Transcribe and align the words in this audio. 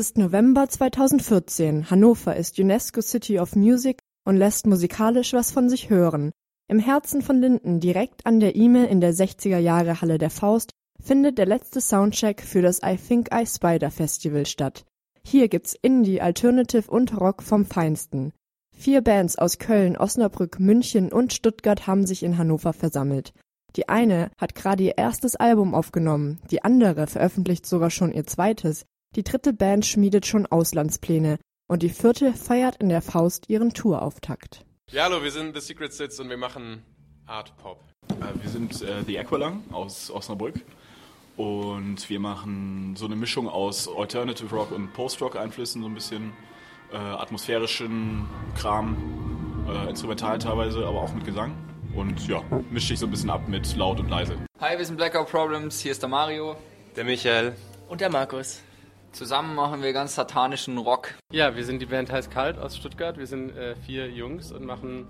Ist 0.00 0.16
November 0.16 0.66
2014. 0.66 1.90
Hannover 1.90 2.34
ist 2.34 2.58
UNESCO 2.58 3.02
City 3.02 3.38
of 3.38 3.54
Music 3.54 3.98
und 4.24 4.38
lässt 4.38 4.66
musikalisch 4.66 5.34
was 5.34 5.50
von 5.50 5.68
sich 5.68 5.90
hören. 5.90 6.30
Im 6.68 6.78
Herzen 6.78 7.20
von 7.20 7.38
Linden, 7.38 7.80
direkt 7.80 8.24
an 8.24 8.40
der 8.40 8.56
Ime 8.56 8.86
in 8.86 9.02
der 9.02 9.12
60er 9.12 9.58
Jahre 9.58 10.00
Halle 10.00 10.16
der 10.16 10.30
Faust, 10.30 10.70
findet 10.98 11.36
der 11.36 11.44
letzte 11.44 11.82
Soundcheck 11.82 12.40
für 12.40 12.62
das 12.62 12.80
I 12.82 12.96
Think 12.96 13.28
I 13.30 13.44
Spider 13.44 13.90
Festival 13.90 14.46
statt. 14.46 14.86
Hier 15.22 15.48
gibt's 15.48 15.76
Indie, 15.82 16.22
Alternative 16.22 16.90
und 16.90 17.20
Rock 17.20 17.42
vom 17.42 17.66
Feinsten. 17.66 18.32
Vier 18.74 19.02
Bands 19.02 19.36
aus 19.36 19.58
Köln, 19.58 19.98
Osnabrück, 19.98 20.58
München 20.58 21.12
und 21.12 21.34
Stuttgart 21.34 21.86
haben 21.86 22.06
sich 22.06 22.22
in 22.22 22.38
Hannover 22.38 22.72
versammelt. 22.72 23.34
Die 23.76 23.90
eine 23.90 24.30
hat 24.38 24.54
gerade 24.54 24.82
ihr 24.82 24.96
erstes 24.96 25.36
Album 25.36 25.74
aufgenommen, 25.74 26.40
die 26.50 26.64
andere 26.64 27.06
veröffentlicht 27.06 27.66
sogar 27.66 27.90
schon 27.90 28.12
ihr 28.12 28.24
zweites, 28.24 28.86
die 29.16 29.24
dritte 29.24 29.52
Band 29.52 29.84
schmiedet 29.86 30.26
schon 30.26 30.46
Auslandspläne 30.46 31.38
und 31.66 31.82
die 31.82 31.88
vierte 31.88 32.32
feiert 32.32 32.76
in 32.76 32.88
der 32.88 33.02
Faust 33.02 33.48
ihren 33.48 33.74
Tourauftakt. 33.74 34.64
Ja, 34.90 35.04
hallo, 35.04 35.22
wir 35.22 35.30
sind 35.30 35.54
The 35.54 35.60
Secret 35.60 35.92
Sits 35.92 36.18
und 36.20 36.30
wir 36.30 36.36
machen 36.36 36.82
Art 37.26 37.56
Pop. 37.56 37.84
Äh, 38.08 38.42
wir 38.42 38.50
sind 38.50 38.82
äh, 38.82 39.02
The 39.06 39.18
Aqualung 39.18 39.62
aus 39.72 40.10
Osnabrück 40.10 40.54
und 41.36 42.08
wir 42.08 42.20
machen 42.20 42.94
so 42.96 43.06
eine 43.06 43.16
Mischung 43.16 43.48
aus 43.48 43.88
Alternative 43.88 44.54
Rock 44.54 44.72
und 44.72 44.92
Post-Rock-Einflüssen, 44.92 45.82
so 45.82 45.88
ein 45.88 45.94
bisschen 45.94 46.32
äh, 46.92 46.96
atmosphärischen 46.96 48.26
Kram, 48.56 49.66
äh, 49.68 49.90
instrumental 49.90 50.38
teilweise, 50.38 50.86
aber 50.86 51.02
auch 51.02 51.12
mit 51.12 51.24
Gesang. 51.24 51.56
Und 51.94 52.28
ja, 52.28 52.42
mischt 52.70 52.88
sich 52.88 52.98
so 53.00 53.06
ein 53.06 53.10
bisschen 53.10 53.30
ab 53.30 53.48
mit 53.48 53.76
laut 53.76 53.98
und 53.98 54.08
leise. 54.08 54.36
Hi, 54.60 54.78
wir 54.78 54.84
sind 54.84 54.96
Blackout 54.96 55.28
Problems, 55.28 55.80
hier 55.80 55.90
ist 55.92 56.02
der 56.02 56.08
Mario. 56.08 56.56
Der 56.94 57.04
Michael. 57.04 57.56
Und 57.88 58.00
der 58.00 58.10
Markus. 58.10 58.62
Zusammen 59.12 59.56
machen 59.56 59.82
wir 59.82 59.92
ganz 59.92 60.14
satanischen 60.14 60.78
Rock. 60.78 61.14
Ja, 61.32 61.56
wir 61.56 61.64
sind 61.64 61.80
die 61.82 61.86
Band 61.86 62.12
Heiß 62.12 62.30
Kalt 62.30 62.58
aus 62.58 62.76
Stuttgart. 62.76 63.18
Wir 63.18 63.26
sind 63.26 63.50
äh, 63.56 63.74
vier 63.74 64.08
Jungs 64.08 64.52
und 64.52 64.64
machen 64.64 65.08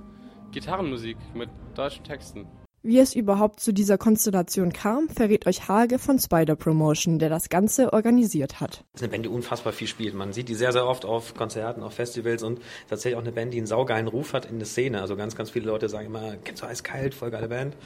Gitarrenmusik 0.53 1.19
mit 1.35 1.51
deutschen 1.75 2.05
Texten. 2.05 2.47
Wie 2.83 2.99
es 2.99 3.15
überhaupt 3.15 3.61
zu 3.61 3.73
dieser 3.73 3.99
Konstellation 3.99 4.73
kam, 4.73 5.11
verrät 5.11 5.47
euch 5.47 5.69
Hage 5.69 5.99
von 5.99 6.19
Spider 6.19 6.57
Promotion, 6.57 7.19
der 7.19 7.29
das 7.29 7.51
Ganze 7.51 7.93
organisiert 7.93 8.59
hat. 8.59 8.85
Das 8.93 9.03
ist 9.03 9.03
eine 9.03 9.11
Band, 9.11 9.27
die 9.27 9.29
unfassbar 9.29 9.75
viel 9.75 9.87
spielt. 9.87 10.15
Man 10.15 10.33
sieht 10.33 10.49
die 10.49 10.55
sehr, 10.55 10.73
sehr 10.73 10.87
oft 10.87 11.05
auf 11.05 11.35
Konzerten, 11.35 11.83
auf 11.83 11.93
Festivals 11.93 12.43
und 12.43 12.63
tatsächlich 12.89 13.17
auch 13.17 13.23
eine 13.23 13.33
Band, 13.33 13.53
die 13.53 13.59
einen 13.59 13.67
saugeilen 13.67 14.09
Ruf 14.09 14.33
hat 14.33 14.47
in 14.47 14.59
der 14.59 14.67
Szene. 14.67 15.03
Also 15.03 15.15
ganz, 15.15 15.37
ganz 15.37 15.51
viele 15.51 15.67
Leute 15.67 15.91
sagen 15.91 16.07
immer, 16.07 16.37
kennst 16.43 16.63
du 16.63 16.67
Eiskalt, 16.67 17.13
voll 17.13 17.31
geile 17.31 17.49
Band. 17.49 17.77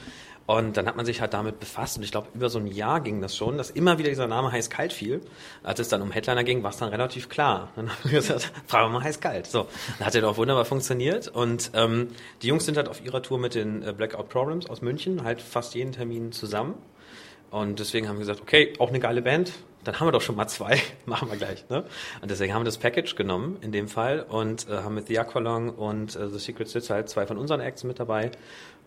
Und 0.47 0.77
dann 0.77 0.85
hat 0.85 0.95
man 0.95 1.05
sich 1.05 1.21
halt 1.21 1.33
damit 1.33 1.59
befasst 1.59 1.97
und 1.97 2.03
ich 2.03 2.11
glaube, 2.11 2.27
über 2.35 2.49
so 2.49 2.59
ein 2.59 2.67
Jahr 2.67 3.01
ging 3.01 3.19
das 3.19 3.35
schon, 3.35 3.57
dass 3.57 3.71
immer 3.71 3.97
wieder 3.97 4.09
dieser 4.09 4.27
Name 4.27 4.51
heiß 4.51 4.69
kalt 4.69 4.93
fiel. 4.93 5.21
Als 5.63 5.79
es 5.79 5.89
dann 5.89 6.03
um 6.03 6.11
Headliner 6.11 6.43
ging, 6.43 6.61
war 6.61 6.69
es 6.69 6.77
dann 6.77 6.89
relativ 6.89 7.29
klar. 7.29 7.71
Dann 7.75 7.89
haben 7.89 7.97
wir 8.03 8.19
gesagt, 8.19 8.51
fragen 8.67 8.91
wir 8.91 8.99
mal 8.99 9.03
heiß 9.03 9.19
kalt. 9.19 9.47
So, 9.47 9.67
dann 9.97 10.07
hat 10.07 10.13
er 10.13 10.21
doch 10.21 10.37
wunderbar 10.37 10.65
funktioniert. 10.65 11.27
Und 11.29 11.71
ähm, 11.73 12.09
die 12.43 12.47
Jungs 12.47 12.65
sind 12.65 12.77
halt 12.77 12.89
auf 12.89 13.03
ihrer 13.03 13.23
Tour 13.23 13.39
mit 13.39 13.55
den 13.55 13.81
äh, 13.81 13.91
Blackout 13.91 14.29
Problems 14.29 14.69
aus 14.69 14.81
München, 14.81 15.23
halt 15.23 15.41
fast 15.41 15.73
jeden 15.73 15.93
Termin 15.93 16.31
zusammen. 16.31 16.75
Und 17.49 17.79
deswegen 17.79 18.07
haben 18.07 18.17
wir 18.17 18.25
gesagt, 18.25 18.41
okay, 18.41 18.73
auch 18.79 18.89
eine 18.89 18.99
geile 18.99 19.21
Band, 19.21 19.51
dann 19.83 19.99
haben 19.99 20.07
wir 20.07 20.11
doch 20.11 20.21
schon 20.21 20.35
mal 20.35 20.47
zwei, 20.47 20.79
machen 21.05 21.29
wir 21.29 21.37
gleich. 21.37 21.67
Ne? 21.69 21.85
Und 22.21 22.29
deswegen 22.29 22.53
haben 22.53 22.61
wir 22.61 22.65
das 22.65 22.77
Package 22.77 23.15
genommen 23.15 23.57
in 23.61 23.71
dem 23.71 23.87
Fall 23.87 24.21
und 24.21 24.69
äh, 24.69 24.77
haben 24.77 24.95
mit 24.95 25.07
The 25.07 25.19
Aqualong 25.19 25.69
und 25.69 26.15
äh, 26.15 26.29
The 26.29 26.37
Secret 26.37 26.67
Sits 26.67 26.89
halt 26.89 27.09
zwei 27.09 27.25
von 27.25 27.37
unseren 27.37 27.61
Acts 27.61 27.83
mit 27.83 27.99
dabei. 27.99 28.31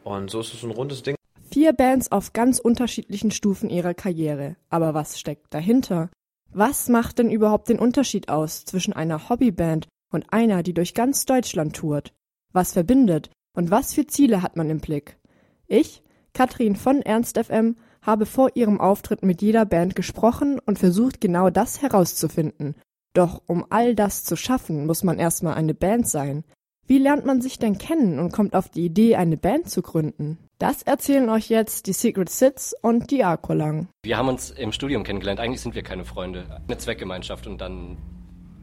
Und 0.05 0.31
so 0.31 0.41
ist 0.41 0.55
es 0.55 0.63
ein 0.63 0.71
rundes 0.71 1.03
Ding. 1.03 1.18
Vier 1.51 1.73
Bands 1.73 2.13
auf 2.13 2.35
ganz 2.35 2.59
unterschiedlichen 2.59 3.31
Stufen 3.31 3.71
ihrer 3.71 3.95
Karriere. 3.95 4.57
Aber 4.69 4.93
was 4.93 5.19
steckt 5.19 5.55
dahinter? 5.55 6.11
Was 6.53 6.91
macht 6.91 7.19
denn 7.19 7.31
überhaupt 7.31 7.71
den 7.71 7.79
Unterschied 7.79 8.29
aus 8.29 8.67
zwischen 8.67 8.93
einer 8.93 9.31
Hobbyband 9.31 9.89
und 10.13 10.31
einer, 10.31 10.63
die 10.63 10.75
durch 10.75 10.93
ganz 10.93 11.25
Deutschland 11.25 11.75
tourt? 11.75 12.13
Was 12.53 12.75
verbindet 12.75 13.31
und 13.57 13.71
was 13.71 13.95
für 13.95 14.07
Ziele 14.07 14.43
hat 14.43 14.57
man 14.57 14.69
im 14.69 14.81
Blick? 14.81 15.19
Ich, 15.67 16.03
Katrin 16.35 16.77
von 16.77 17.01
Ernst 17.01 17.39
FM, 17.39 17.77
habe 18.03 18.27
vor 18.27 18.51
ihrem 18.55 18.79
Auftritt 18.79 19.25
mit 19.25 19.41
jeder 19.41 19.65
Band 19.65 19.97
gesprochen 19.97 20.59
und 20.59 20.79
versucht 20.79 21.21
genau 21.21 21.49
das 21.49 21.81
herauszufinden. 21.81 22.75
Doch 23.15 23.43
um 23.47 23.65
all 23.71 23.95
das 23.95 24.23
zu 24.23 24.37
schaffen, 24.37 24.87
muss 24.87 25.03
man 25.03 25.19
erstmal 25.19 25.55
eine 25.55 25.75
Band 25.75 26.09
sein. 26.09 26.45
Wie 26.89 26.97
lernt 26.97 27.27
man 27.27 27.43
sich 27.43 27.59
denn 27.59 27.77
kennen 27.77 28.19
und 28.19 28.33
kommt 28.33 28.57
auf 28.57 28.71
die 28.71 28.87
Idee, 28.87 29.17
eine 29.17 29.37
Band 29.37 29.69
zu 29.69 29.83
gründen? 29.83 30.39
Das 30.59 30.83
erzählen 30.83 31.29
euch 31.29 31.51
jetzt 31.51 31.87
die 31.87 31.93
Secret 31.93 32.31
Sits 32.31 32.75
und 32.81 33.11
die 33.11 33.25
Aqualang. 33.25 33.89
Wir 34.03 34.17
haben 34.17 34.29
uns 34.29 34.51
im 34.51 34.73
Studium 34.73 35.05
kennengelernt. 35.05 35.39
Eigentlich 35.39 35.61
sind 35.61 35.75
wir 35.75 35.83
keine 35.83 36.07
Freunde. 36.07 36.47
Eine 36.67 36.79
Zweckgemeinschaft 36.79 37.47
und 37.47 37.61
dann 37.61 37.99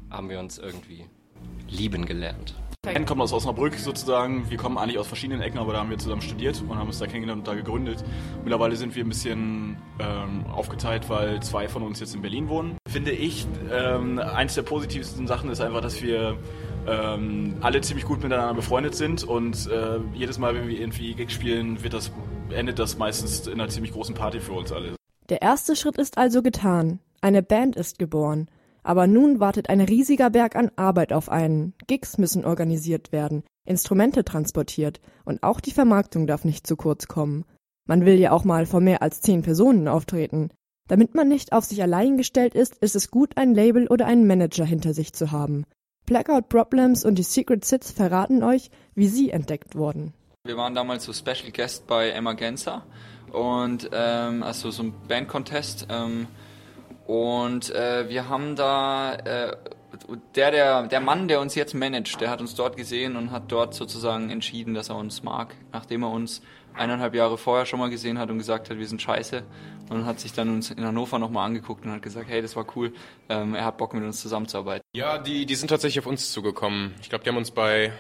haben 0.10 0.28
wir 0.28 0.40
uns 0.40 0.58
irgendwie 0.58 1.06
lieben 1.70 2.08
gelernt. 2.08 2.56
Band 2.82 3.06
kommt 3.06 3.22
aus 3.22 3.32
Osnabrück 3.32 3.76
sozusagen. 3.76 4.50
Wir 4.50 4.58
kommen 4.58 4.80
eigentlich 4.80 4.98
aus 4.98 5.08
verschiedenen 5.08 5.42
Ecken, 5.42 5.60
aber 5.60 5.74
da 5.74 5.80
haben 5.80 5.92
wir 5.92 5.98
zusammen 6.00 6.22
studiert 6.22 6.64
und 6.68 6.78
haben 6.78 6.88
uns 6.88 6.98
da 6.98 7.06
kennengelernt 7.06 7.42
und 7.42 7.48
da 7.48 7.54
gegründet. 7.54 8.04
Mittlerweile 8.44 8.76
sind 8.76 8.96
wir 8.96 9.04
ein 9.04 9.10
bisschen 9.10 9.78
ähm, 10.00 10.46
aufgeteilt, 10.48 11.10
weil 11.10 11.44
zwei 11.44 11.68
von 11.68 11.84
uns 11.84 12.00
jetzt 12.00 12.16
in 12.16 12.24
Berlin 12.24 12.50
wohnen. 12.50 12.78
Finde 12.88 13.12
ich, 13.12 13.46
ähm, 13.72 14.18
eins 14.18 14.56
der 14.56 14.64
positivsten 14.64 15.28
Sachen 15.28 15.52
ist 15.52 15.62
einfach, 15.62 15.82
dass 15.82 16.02
wir 16.02 16.38
ähm, 16.88 17.58
alle 17.62 17.82
ziemlich 17.82 18.06
gut 18.06 18.22
miteinander 18.24 18.54
befreundet 18.54 18.96
sind 18.96 19.24
und 19.24 19.68
äh, 19.70 20.00
jedes 20.14 20.38
Mal, 20.38 20.56
wenn 20.56 20.68
wir 20.68 20.80
irgendwie 20.80 21.14
Gigs 21.14 21.34
spielen, 21.34 21.84
wird 21.84 21.94
das, 21.94 22.12
endet 22.50 22.80
das 22.80 22.98
meistens 22.98 23.48
in 23.48 23.54
einer 23.54 23.70
ziemlich 23.70 23.94
großen 23.94 24.16
Party 24.16 24.40
für 24.40 24.54
uns 24.54 24.72
alle. 24.72 24.96
Der 25.30 25.42
erste 25.42 25.76
Schritt 25.76 25.98
ist 25.98 26.18
also 26.18 26.42
getan. 26.42 27.00
Eine 27.22 27.42
Band 27.42 27.76
ist 27.76 27.98
geboren. 27.98 28.48
Aber 28.84 29.08
nun 29.08 29.40
wartet 29.40 29.70
ein 29.70 29.82
riesiger 29.82 30.30
Berg 30.30 30.56
an 30.56 30.70
Arbeit 30.76 31.12
auf 31.12 31.30
einen. 31.30 31.74
Gigs 31.88 32.20
müssen 32.20 32.46
organisiert 32.46 33.12
werden, 33.12 33.44
Instrumente 33.66 34.24
transportiert 34.24 35.02
und 35.26 35.42
auch 35.42 35.60
die 35.60 35.72
Vermarktung 35.72 36.28
darf 36.28 36.46
nicht 36.46 36.68
zu 36.68 36.76
kurz 36.76 37.08
kommen. 37.08 37.46
Man 37.88 38.06
will 38.06 38.20
ja 38.20 38.32
auch 38.32 38.44
mal 38.44 38.68
vor 38.68 38.82
mehr 38.82 39.02
als 39.02 39.22
zehn 39.22 39.42
Personen 39.42 39.88
auftreten. 39.88 40.52
Damit 40.88 41.16
man 41.16 41.28
nicht 41.28 41.52
auf 41.52 41.66
sich 41.66 41.82
allein 41.82 42.16
gestellt 42.16 42.54
ist, 42.54 42.78
ist 42.78 42.96
es 42.96 43.10
gut, 43.10 43.38
ein 43.38 43.56
Label 43.56 43.88
oder 43.88 44.06
einen 44.06 44.28
Manager 44.28 44.66
hinter 44.66 44.94
sich 44.94 45.14
zu 45.14 45.32
haben. 45.32 45.66
Blackout 46.06 46.50
Problems 46.50 47.06
und 47.06 47.16
die 47.16 47.24
Secret 47.24 47.66
Sits 47.66 47.92
verraten 47.92 48.44
euch, 48.44 48.70
wie 48.94 49.08
sie 49.08 49.32
entdeckt 49.32 49.76
wurden. 49.76 50.14
Wir 50.44 50.58
waren 50.58 50.76
damals 50.76 51.06
so 51.06 51.14
Special 51.14 51.52
Guest 51.52 51.88
bei 51.88 52.10
Emma 52.10 52.34
Genzer 52.34 52.84
und 53.32 53.90
ähm, 53.92 54.44
also 54.44 54.70
so 54.72 54.84
ein 54.84 54.94
Band-Contest 55.08 55.88
ähm, 55.90 56.28
und 57.08 57.74
äh, 57.74 58.10
wir 58.10 58.30
haben 58.30 58.56
da 58.56 59.16
äh, 59.16 59.56
der, 60.36 60.52
der, 60.52 60.88
der 60.88 61.00
Mann, 61.00 61.28
der 61.28 61.40
uns 61.40 61.56
jetzt 61.56 61.74
managt, 61.74 62.20
der 62.22 62.30
hat 62.30 62.42
uns 62.42 62.56
dort 62.56 62.78
gesehen 62.78 63.16
und 63.16 63.32
hat 63.32 63.52
dort 63.52 63.74
sozusagen 63.74 64.30
entschieden, 64.30 64.74
dass 64.74 64.90
er 64.90 64.98
uns 64.98 65.24
mag, 65.24 65.56
nachdem 65.72 66.04
er 66.04 66.12
uns 66.12 66.42
eineinhalb 66.74 67.16
Jahre 67.16 67.38
vorher 67.38 67.66
schon 67.66 67.80
mal 67.80 67.90
gesehen 67.90 68.20
hat 68.20 68.30
und 68.30 68.38
gesagt 68.38 68.70
hat, 68.70 68.78
wir 68.78 68.88
sind 68.88 69.02
scheiße. 69.02 69.44
Und 69.90 70.06
hat 70.06 70.20
sich 70.20 70.34
dann 70.34 70.50
uns 70.50 70.72
in 70.72 70.84
Hannover 70.84 71.20
nochmal 71.20 71.46
angeguckt 71.46 71.86
und 71.86 71.92
hat 71.92 72.02
gesagt, 72.02 72.28
hey, 72.28 72.42
das 72.42 72.56
war 72.56 72.66
cool, 72.76 72.94
ähm, 73.30 73.54
er 73.54 73.66
hat 73.66 73.78
Bock 73.78 73.94
mit 73.94 74.04
uns 74.04 74.20
zusammenzuarbeiten. 74.20 74.82
Ja, 74.96 75.20
die, 75.20 75.46
die 75.46 75.56
sind 75.56 75.68
tatsächlich 75.68 76.00
auf 76.00 76.08
uns 76.08 76.32
zugekommen. 76.32 76.96
Ich 77.02 77.10
glaube, 77.10 77.24
die 77.24 77.30
haben 77.30 77.38
uns 77.38 77.52
bei 77.52 77.92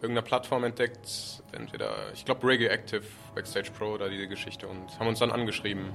irgendeiner 0.00 0.26
Plattform 0.26 0.64
entdeckt, 0.64 1.42
entweder, 1.52 2.12
ich 2.12 2.24
glaube, 2.24 2.46
Reggae 2.46 2.66
Active, 2.66 3.02
Backstage 3.34 3.70
Pro 3.76 3.92
oder 3.92 4.08
diese 4.08 4.28
Geschichte 4.28 4.66
und 4.66 4.98
haben 4.98 5.08
uns 5.08 5.18
dann 5.18 5.30
angeschrieben 5.30 5.90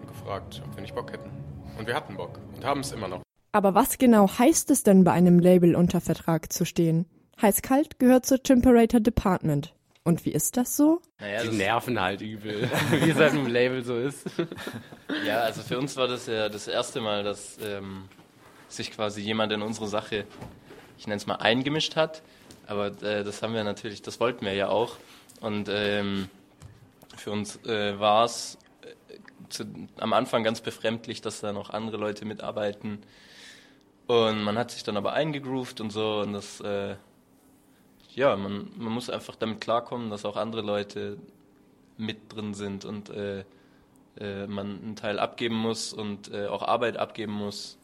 und 0.00 0.08
gefragt, 0.08 0.62
ob 0.64 0.76
wir 0.76 0.82
nicht 0.82 0.94
Bock 0.94 1.12
hätten. 1.12 1.30
Und 1.78 1.86
wir 1.86 1.94
hatten 1.94 2.16
Bock 2.16 2.38
und 2.54 2.64
haben 2.64 2.80
es 2.80 2.92
immer 2.92 3.08
noch. 3.08 3.22
Aber 3.52 3.74
was 3.74 3.98
genau 3.98 4.28
heißt 4.28 4.70
es 4.70 4.82
denn, 4.82 5.04
bei 5.04 5.12
einem 5.12 5.38
Label 5.38 5.76
unter 5.76 6.00
Vertrag 6.00 6.52
zu 6.52 6.64
stehen? 6.64 7.06
Heiß-Kalt 7.40 7.98
gehört 7.98 8.26
zur 8.26 8.42
Temperator 8.42 9.00
Department. 9.00 9.74
Und 10.06 10.26
wie 10.26 10.32
ist 10.32 10.58
das 10.58 10.76
so? 10.76 11.00
Naja, 11.18 11.40
die 11.40 11.48
das 11.48 11.56
nerven 11.56 12.00
halt 12.00 12.20
übel, 12.20 12.70
wie 12.90 13.10
es 13.10 13.16
halt 13.16 13.32
im 13.32 13.46
Label 13.46 13.84
so 13.84 13.96
ist. 13.96 14.26
Ja, 15.26 15.40
also 15.40 15.62
für 15.62 15.78
uns 15.78 15.96
war 15.96 16.08
das 16.08 16.26
ja 16.26 16.48
das 16.48 16.66
erste 16.66 17.00
Mal, 17.00 17.22
dass 17.22 17.58
ähm, 17.62 18.08
sich 18.68 18.90
quasi 18.90 19.20
jemand 19.20 19.52
in 19.52 19.62
unsere 19.62 19.86
Sache, 19.86 20.26
ich 20.98 21.06
nenne 21.06 21.16
es 21.16 21.26
mal, 21.26 21.36
eingemischt 21.36 21.94
hat. 21.94 22.22
Aber 22.66 22.86
äh, 23.02 23.22
das 23.22 23.42
haben 23.42 23.54
wir 23.54 23.64
natürlich, 23.64 24.02
das 24.02 24.18
wollten 24.18 24.44
wir 24.44 24.54
ja 24.54 24.68
auch. 24.68 24.96
Und 25.40 25.68
ähm, 25.70 26.28
für 27.16 27.30
uns 27.30 27.56
äh, 27.64 27.98
war 27.98 28.24
es 28.24 28.58
äh, 29.58 29.64
am 29.98 30.12
Anfang 30.12 30.42
ganz 30.42 30.60
befremdlich, 30.60 31.20
dass 31.20 31.40
da 31.40 31.52
noch 31.52 31.70
andere 31.70 31.96
Leute 31.96 32.24
mitarbeiten. 32.24 33.02
Und 34.06 34.42
man 34.42 34.58
hat 34.58 34.72
sich 34.72 34.82
dann 34.82 34.96
aber 34.96 35.12
eingegroovt 35.12 35.80
und 35.80 35.90
so 35.90 36.20
und 36.20 36.32
das 36.32 36.60
äh, 36.60 36.96
ja, 38.16 38.36
man, 38.36 38.70
man 38.76 38.92
muss 38.92 39.10
einfach 39.10 39.36
damit 39.36 39.60
klarkommen, 39.60 40.10
dass 40.10 40.24
auch 40.24 40.36
andere 40.36 40.62
Leute 40.62 41.18
mit 41.96 42.34
drin 42.34 42.54
sind 42.54 42.84
und 42.84 43.10
äh, 43.10 43.44
äh, 44.18 44.46
man 44.46 44.80
einen 44.82 44.96
Teil 44.96 45.18
abgeben 45.18 45.56
muss 45.56 45.92
und 45.92 46.32
äh, 46.32 46.46
auch 46.46 46.62
Arbeit 46.62 46.96
abgeben 46.96 47.32
muss. 47.32 47.78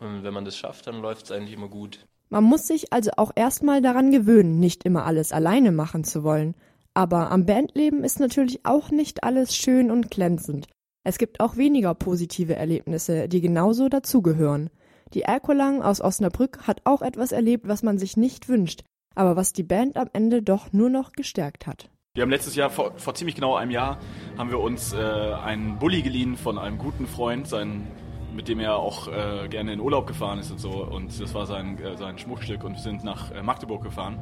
Und 0.00 0.24
wenn 0.24 0.34
man 0.34 0.44
das 0.44 0.56
schafft, 0.56 0.86
dann 0.86 1.00
läuft 1.00 1.26
es 1.26 1.32
eigentlich 1.32 1.54
immer 1.54 1.68
gut. 1.68 2.00
Man 2.30 2.44
muss 2.44 2.66
sich 2.66 2.92
also 2.92 3.10
auch 3.16 3.32
erstmal 3.34 3.80
daran 3.80 4.10
gewöhnen, 4.10 4.58
nicht 4.58 4.84
immer 4.84 5.04
alles 5.04 5.32
alleine 5.32 5.72
machen 5.72 6.04
zu 6.04 6.24
wollen. 6.24 6.54
Aber 6.94 7.30
am 7.30 7.44
Bandleben 7.44 8.04
ist 8.04 8.20
natürlich 8.20 8.64
auch 8.64 8.90
nicht 8.90 9.24
alles 9.24 9.54
schön 9.54 9.90
und 9.90 10.10
glänzend. 10.10 10.68
Es 11.04 11.18
gibt 11.18 11.40
auch 11.40 11.56
weniger 11.56 11.94
positive 11.94 12.54
Erlebnisse, 12.54 13.28
die 13.28 13.40
genauso 13.40 13.88
dazugehören. 13.88 14.70
Die 15.12 15.22
Erkolang 15.22 15.82
aus 15.82 16.00
Osnabrück 16.00 16.66
hat 16.66 16.80
auch 16.84 17.02
etwas 17.02 17.30
erlebt, 17.32 17.68
was 17.68 17.82
man 17.82 17.98
sich 17.98 18.16
nicht 18.16 18.48
wünscht, 18.48 18.84
aber 19.14 19.36
was 19.36 19.52
die 19.52 19.62
Band 19.62 19.96
am 19.96 20.08
Ende 20.12 20.42
doch 20.42 20.72
nur 20.72 20.90
noch 20.90 21.12
gestärkt 21.12 21.66
hat. 21.66 21.88
Wir 22.16 22.22
haben 22.22 22.30
letztes 22.30 22.54
Jahr, 22.54 22.70
vor, 22.70 22.92
vor 22.96 23.14
ziemlich 23.14 23.34
genau 23.34 23.56
einem 23.56 23.72
Jahr, 23.72 23.98
haben 24.38 24.50
wir 24.50 24.60
uns 24.60 24.92
äh, 24.92 24.98
einen 24.98 25.80
Bulli 25.80 26.02
geliehen 26.02 26.36
von 26.36 26.58
einem 26.58 26.78
guten 26.78 27.08
Freund, 27.08 27.48
sein, 27.48 27.88
mit 28.32 28.46
dem 28.46 28.60
er 28.60 28.76
auch 28.76 29.08
äh, 29.08 29.48
gerne 29.48 29.72
in 29.72 29.80
Urlaub 29.80 30.06
gefahren 30.06 30.38
ist 30.38 30.52
und 30.52 30.60
so. 30.60 30.70
Und 30.84 31.20
das 31.20 31.34
war 31.34 31.46
sein, 31.46 31.76
äh, 31.82 31.96
sein 31.96 32.16
Schmuckstück 32.16 32.62
und 32.62 32.74
wir 32.74 32.80
sind 32.80 33.02
nach 33.02 33.32
äh, 33.32 33.42
Magdeburg 33.42 33.82
gefahren, 33.82 34.20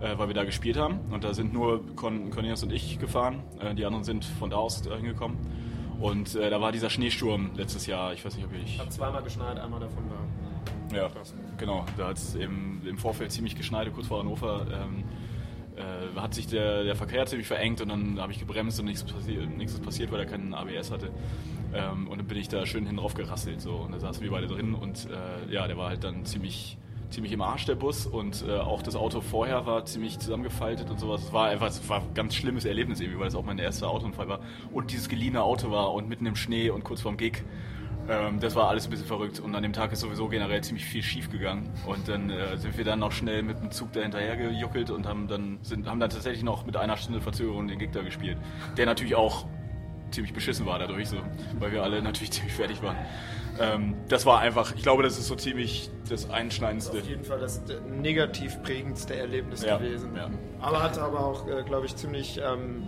äh, 0.00 0.16
weil 0.18 0.28
wir 0.28 0.34
da 0.34 0.44
gespielt 0.44 0.76
haben. 0.76 1.00
Und 1.10 1.24
da 1.24 1.34
sind 1.34 1.52
nur 1.52 1.84
Con 1.96 2.30
Cornelius 2.30 2.62
und 2.62 2.72
ich 2.72 3.00
gefahren. 3.00 3.42
Äh, 3.60 3.74
die 3.74 3.84
anderen 3.84 4.04
sind 4.04 4.24
von 4.24 4.50
da 4.50 4.58
aus 4.58 4.82
hingekommen. 4.84 5.36
Und 6.00 6.34
da 6.34 6.60
war 6.60 6.72
dieser 6.72 6.90
Schneesturm 6.90 7.52
letztes 7.54 7.86
Jahr. 7.86 8.12
Ich 8.12 8.24
weiß 8.24 8.34
nicht, 8.34 8.44
ob 8.44 8.52
ich. 8.54 8.76
Hat 8.80 8.92
zweimal 8.92 9.22
geschneit, 9.22 9.56
einmal 9.60 9.78
davon 9.78 10.10
war. 10.10 10.41
Ja, 10.94 11.10
genau. 11.58 11.84
Da 11.96 12.08
hat 12.08 12.18
es 12.18 12.34
im, 12.34 12.80
im 12.86 12.98
Vorfeld 12.98 13.32
ziemlich 13.32 13.56
geschneit, 13.56 13.92
kurz 13.92 14.06
vor 14.06 14.20
Hannover. 14.20 14.66
Ähm, 14.70 15.04
äh, 15.76 16.20
hat 16.20 16.34
sich 16.34 16.46
der, 16.46 16.84
der 16.84 16.94
Verkehr 16.96 17.24
ziemlich 17.26 17.46
verengt 17.46 17.80
und 17.80 17.88
dann 17.88 18.20
habe 18.20 18.32
ich 18.32 18.38
gebremst 18.38 18.78
und 18.78 18.86
nichts, 18.86 19.04
passi 19.04 19.32
nichts 19.56 19.74
ist 19.74 19.82
passiert, 19.82 20.12
weil 20.12 20.20
er 20.20 20.26
keinen 20.26 20.52
ABS 20.52 20.90
hatte. 20.90 21.10
Ähm, 21.72 22.08
und 22.08 22.18
dann 22.18 22.26
bin 22.26 22.36
ich 22.36 22.48
da 22.48 22.66
schön 22.66 22.86
hin 22.86 22.98
drauf 22.98 23.14
gerasselt 23.14 23.60
so 23.62 23.76
und 23.76 23.92
da 23.92 23.98
saßen 23.98 24.22
wir 24.22 24.30
beide 24.30 24.46
drin 24.46 24.74
und 24.74 25.08
äh, 25.10 25.52
ja, 25.52 25.66
der 25.66 25.78
war 25.78 25.88
halt 25.88 26.04
dann 26.04 26.26
ziemlich 26.26 26.76
ziemlich 27.08 27.32
im 27.32 27.42
Arsch 27.42 27.66
der 27.66 27.74
Bus 27.74 28.06
und 28.06 28.44
äh, 28.46 28.52
auch 28.58 28.82
das 28.82 28.96
Auto 28.96 29.20
vorher 29.20 29.66
war 29.66 29.84
ziemlich 29.84 30.18
zusammengefaltet 30.18 30.90
und 30.90 30.98
sowas. 30.98 31.24
Es 31.24 31.32
war 31.32 31.48
einfach, 31.48 31.68
es 31.68 31.86
war 31.88 32.00
ein 32.00 32.14
ganz 32.14 32.34
schlimmes 32.34 32.64
Erlebnis 32.64 33.00
irgendwie, 33.00 33.20
weil 33.20 33.28
es 33.28 33.34
auch 33.34 33.44
mein 33.44 33.58
erster 33.58 33.88
Autounfall 33.90 34.28
war 34.28 34.40
und 34.72 34.90
dieses 34.92 35.08
geliehene 35.08 35.42
Auto 35.42 35.70
war 35.70 35.92
und 35.92 36.08
mitten 36.08 36.26
im 36.26 36.36
Schnee 36.36 36.70
und 36.70 36.84
kurz 36.84 37.02
vorm 37.02 37.16
Gig. 37.16 37.44
Ähm, 38.08 38.40
das 38.40 38.54
war 38.54 38.68
alles 38.68 38.84
ein 38.86 38.90
bisschen 38.90 39.06
verrückt 39.06 39.40
und 39.40 39.54
an 39.54 39.62
dem 39.62 39.72
Tag 39.72 39.92
ist 39.92 40.00
sowieso 40.00 40.28
generell 40.28 40.62
ziemlich 40.62 40.84
viel 40.84 41.02
schief 41.02 41.30
gegangen. 41.30 41.70
Und 41.86 42.08
dann 42.08 42.30
äh, 42.30 42.56
sind 42.56 42.76
wir 42.76 42.84
dann 42.84 42.98
noch 42.98 43.12
schnell 43.12 43.42
mit 43.42 43.60
dem 43.60 43.70
Zug 43.70 43.92
dahinterher 43.92 44.36
gejuckelt 44.36 44.90
und 44.90 45.06
haben 45.06 45.28
dann, 45.28 45.58
sind, 45.62 45.88
haben 45.88 46.00
dann 46.00 46.10
tatsächlich 46.10 46.42
noch 46.42 46.66
mit 46.66 46.76
einer 46.76 46.96
Stunde 46.96 47.20
Verzögerung 47.20 47.68
den 47.68 47.78
Gig 47.78 47.90
da 47.92 48.02
gespielt. 48.02 48.38
Der 48.76 48.86
natürlich 48.86 49.14
auch 49.14 49.46
ziemlich 50.10 50.34
beschissen 50.34 50.66
war 50.66 50.78
dadurch, 50.78 51.08
so, 51.08 51.16
weil 51.58 51.72
wir 51.72 51.82
alle 51.82 52.02
natürlich 52.02 52.32
ziemlich 52.32 52.54
fertig 52.54 52.82
waren. 52.82 52.96
Ähm, 53.58 53.94
das 54.08 54.26
war 54.26 54.40
einfach, 54.40 54.74
ich 54.74 54.82
glaube, 54.82 55.02
das 55.02 55.18
ist 55.18 55.26
so 55.26 55.34
ziemlich 55.34 55.90
das 56.08 56.28
Einschneidendste. 56.30 56.94
Das 56.94 57.02
auf 57.02 57.08
jeden 57.08 57.24
Fall 57.24 57.38
das 57.38 57.62
negativ 57.88 58.62
prägendste 58.62 59.16
Erlebnis 59.16 59.62
ja, 59.62 59.76
gewesen. 59.76 60.16
Ja. 60.16 60.30
Aber 60.60 60.82
hat 60.82 60.98
aber 60.98 61.24
auch, 61.24 61.46
äh, 61.46 61.62
glaube 61.62 61.86
ich, 61.86 61.96
ziemlich 61.96 62.40
ähm, 62.42 62.84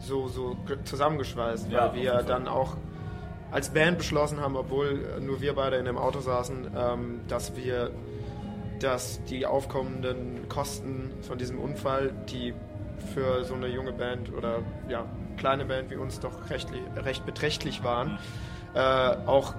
so, 0.00 0.28
so 0.28 0.56
zusammengeschweißt, 0.84 1.66
weil 1.66 1.72
Ja, 1.72 1.94
wir 1.94 2.22
dann 2.22 2.48
auch 2.48 2.76
als 3.54 3.70
Band 3.70 3.98
beschlossen 3.98 4.40
haben, 4.40 4.56
obwohl 4.56 5.20
nur 5.20 5.40
wir 5.40 5.54
beide 5.54 5.76
in 5.76 5.84
dem 5.84 5.96
Auto 5.96 6.18
saßen, 6.18 6.72
ähm, 6.76 7.20
dass 7.28 7.56
wir 7.56 7.92
dass 8.80 9.22
die 9.26 9.46
aufkommenden 9.46 10.48
Kosten 10.48 11.12
von 11.22 11.38
diesem 11.38 11.60
Unfall, 11.60 12.12
die 12.28 12.52
für 13.14 13.44
so 13.44 13.54
eine 13.54 13.68
junge 13.68 13.92
Band 13.92 14.32
oder 14.32 14.58
ja, 14.88 15.06
kleine 15.36 15.64
Band 15.64 15.90
wie 15.90 15.94
uns 15.94 16.18
doch 16.18 16.50
recht, 16.50 16.68
recht 16.96 17.24
beträchtlich 17.24 17.84
waren, 17.84 18.18
äh, 18.74 18.80
auch 18.80 19.54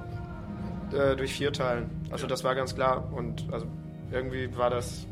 äh, 0.92 1.16
durch 1.16 1.34
vier 1.34 1.54
teilen. 1.54 1.90
Also 2.12 2.28
das 2.28 2.44
war 2.44 2.54
ganz 2.54 2.76
klar 2.76 3.12
und 3.14 3.48
also 3.52 3.66
irgendwie 4.12 4.56
war 4.58 4.70
das 4.70 5.08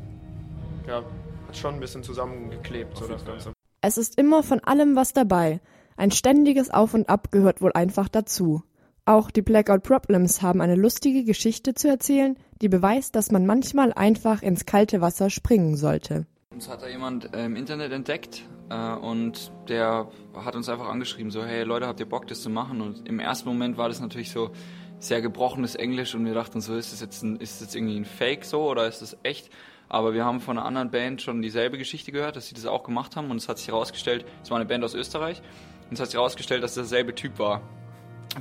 ja 0.86 1.04
hat 1.48 1.58
schon 1.58 1.76
ein 1.76 1.80
bisschen 1.80 2.04
zusammengeklebt 2.04 2.98
so 2.98 3.08
das 3.08 3.26
Ganze. 3.26 3.54
Es 3.80 3.98
ist 3.98 4.18
immer 4.18 4.44
von 4.44 4.60
allem 4.60 4.98
was 4.98 5.14
dabei. 5.14 5.62
Ein 5.96 6.12
ständiges 6.12 6.70
Auf 6.70 6.94
und 6.94 7.08
Ab 7.08 7.32
gehört 7.32 7.62
wohl 7.62 7.72
einfach 7.74 8.10
dazu. 8.10 8.64
Auch 9.06 9.32
die 9.32 9.42
Blackout 9.42 9.84
Problems 9.84 10.42
haben 10.42 10.62
eine 10.62 10.76
lustige 10.76 11.26
Geschichte 11.26 11.74
zu 11.74 11.90
erzählen, 11.90 12.38
die 12.62 12.70
beweist, 12.70 13.18
dass 13.18 13.32
man 13.32 13.46
manchmal 13.46 13.92
einfach 13.92 14.42
ins 14.42 14.66
kalte 14.66 15.02
Wasser 15.02 15.30
springen 15.30 15.76
sollte. 15.76 16.26
Uns 16.52 16.70
hat 16.70 16.84
da 16.84 16.88
jemand 16.88 17.34
äh, 17.36 17.44
im 17.44 17.58
Internet 17.58 17.92
entdeckt 17.92 18.44
äh, 18.70 18.94
und 18.94 19.52
der 19.68 20.08
hat 20.34 20.56
uns 20.56 20.70
einfach 20.70 20.88
angeschrieben, 20.88 21.32
so 21.32 21.44
hey 21.44 21.64
Leute, 21.64 21.86
habt 21.86 22.00
ihr 22.00 22.06
Bock, 22.08 22.28
das 22.28 22.42
zu 22.42 22.50
machen? 22.50 22.80
Und 22.80 23.06
im 23.06 23.20
ersten 23.20 23.50
Moment 23.50 23.78
war 23.78 23.90
das 23.90 24.00
natürlich 24.00 24.32
so 24.32 24.52
sehr 25.00 25.22
gebrochenes 25.22 25.76
Englisch 25.76 26.16
und 26.16 26.26
wir 26.26 26.34
dachten 26.34 26.62
so, 26.62 26.74
ist 26.74 26.94
das 26.94 27.02
jetzt, 27.02 27.24
ein, 27.24 27.36
ist 27.42 27.56
das 27.56 27.68
jetzt 27.68 27.76
irgendwie 27.76 27.98
ein 27.98 28.06
Fake 28.06 28.46
so 28.46 28.70
oder 28.70 28.88
ist 28.88 29.02
das 29.02 29.18
echt? 29.24 29.50
Aber 29.90 30.14
wir 30.14 30.24
haben 30.24 30.40
von 30.40 30.58
einer 30.58 30.66
anderen 30.66 30.92
Band 30.92 31.22
schon 31.22 31.42
dieselbe 31.42 31.78
Geschichte 31.78 32.14
gehört, 32.14 32.38
dass 32.38 32.48
sie 32.48 32.56
das 32.56 32.66
auch 32.66 32.84
gemacht 32.84 33.18
haben 33.18 33.30
und 33.32 33.36
es 33.36 33.50
hat 33.50 33.58
sich 33.58 33.68
herausgestellt, 33.68 34.24
es 34.44 34.50
war 34.50 34.58
eine 34.58 34.66
Band 34.66 34.82
aus 34.82 34.94
Österreich 34.94 35.42
und 35.90 35.96
es 35.96 36.00
hat 36.00 36.08
sich 36.08 36.16
herausgestellt, 36.16 36.64
dass 36.64 36.76
das 36.76 36.88
derselbe 36.90 37.14
Typ 37.14 37.38
war. 37.38 37.62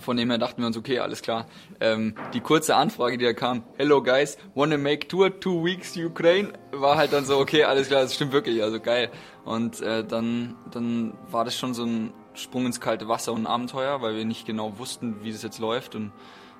Von 0.00 0.16
dem 0.16 0.30
her 0.30 0.38
dachten 0.38 0.62
wir 0.62 0.66
uns, 0.66 0.76
okay, 0.76 1.00
alles 1.00 1.22
klar. 1.22 1.46
Ähm, 1.80 2.14
die 2.32 2.40
kurze 2.40 2.76
Anfrage, 2.76 3.18
die 3.18 3.24
da 3.24 3.32
kam, 3.34 3.62
Hello 3.76 4.02
guys, 4.02 4.38
wanna 4.54 4.78
make 4.78 5.08
tour 5.08 5.38
two 5.38 5.64
weeks 5.64 5.96
Ukraine, 5.96 6.52
war 6.72 6.96
halt 6.96 7.12
dann 7.12 7.24
so, 7.24 7.38
okay, 7.38 7.64
alles 7.64 7.88
klar, 7.88 8.02
das 8.02 8.14
stimmt 8.14 8.32
wirklich, 8.32 8.62
also 8.62 8.80
geil. 8.80 9.10
Und 9.44 9.80
äh, 9.82 10.04
dann, 10.04 10.56
dann 10.70 11.14
war 11.30 11.44
das 11.44 11.56
schon 11.56 11.74
so 11.74 11.84
ein 11.84 12.12
Sprung 12.34 12.66
ins 12.66 12.80
kalte 12.80 13.08
Wasser 13.08 13.32
und 13.32 13.42
ein 13.42 13.46
Abenteuer, 13.46 14.00
weil 14.00 14.16
wir 14.16 14.24
nicht 14.24 14.46
genau 14.46 14.78
wussten, 14.78 15.22
wie 15.22 15.32
das 15.32 15.42
jetzt 15.42 15.58
läuft. 15.58 15.94
Und 15.94 16.12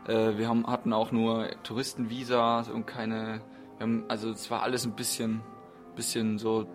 äh, 0.07 0.37
wir 0.37 0.49
haben, 0.49 0.67
hatten 0.67 0.93
auch 0.93 1.13
nur 1.13 1.49
Touristenvisa 1.63 2.67
und 2.73 2.87
keine, 2.87 3.41
haben, 3.81 4.05
also 4.09 4.31
es 4.31 4.51
war 4.51 4.63
alles 4.63 4.85
ein 4.85 4.95
bisschen, 4.95 5.41
bisschen 5.97 6.39
so 6.39 6.67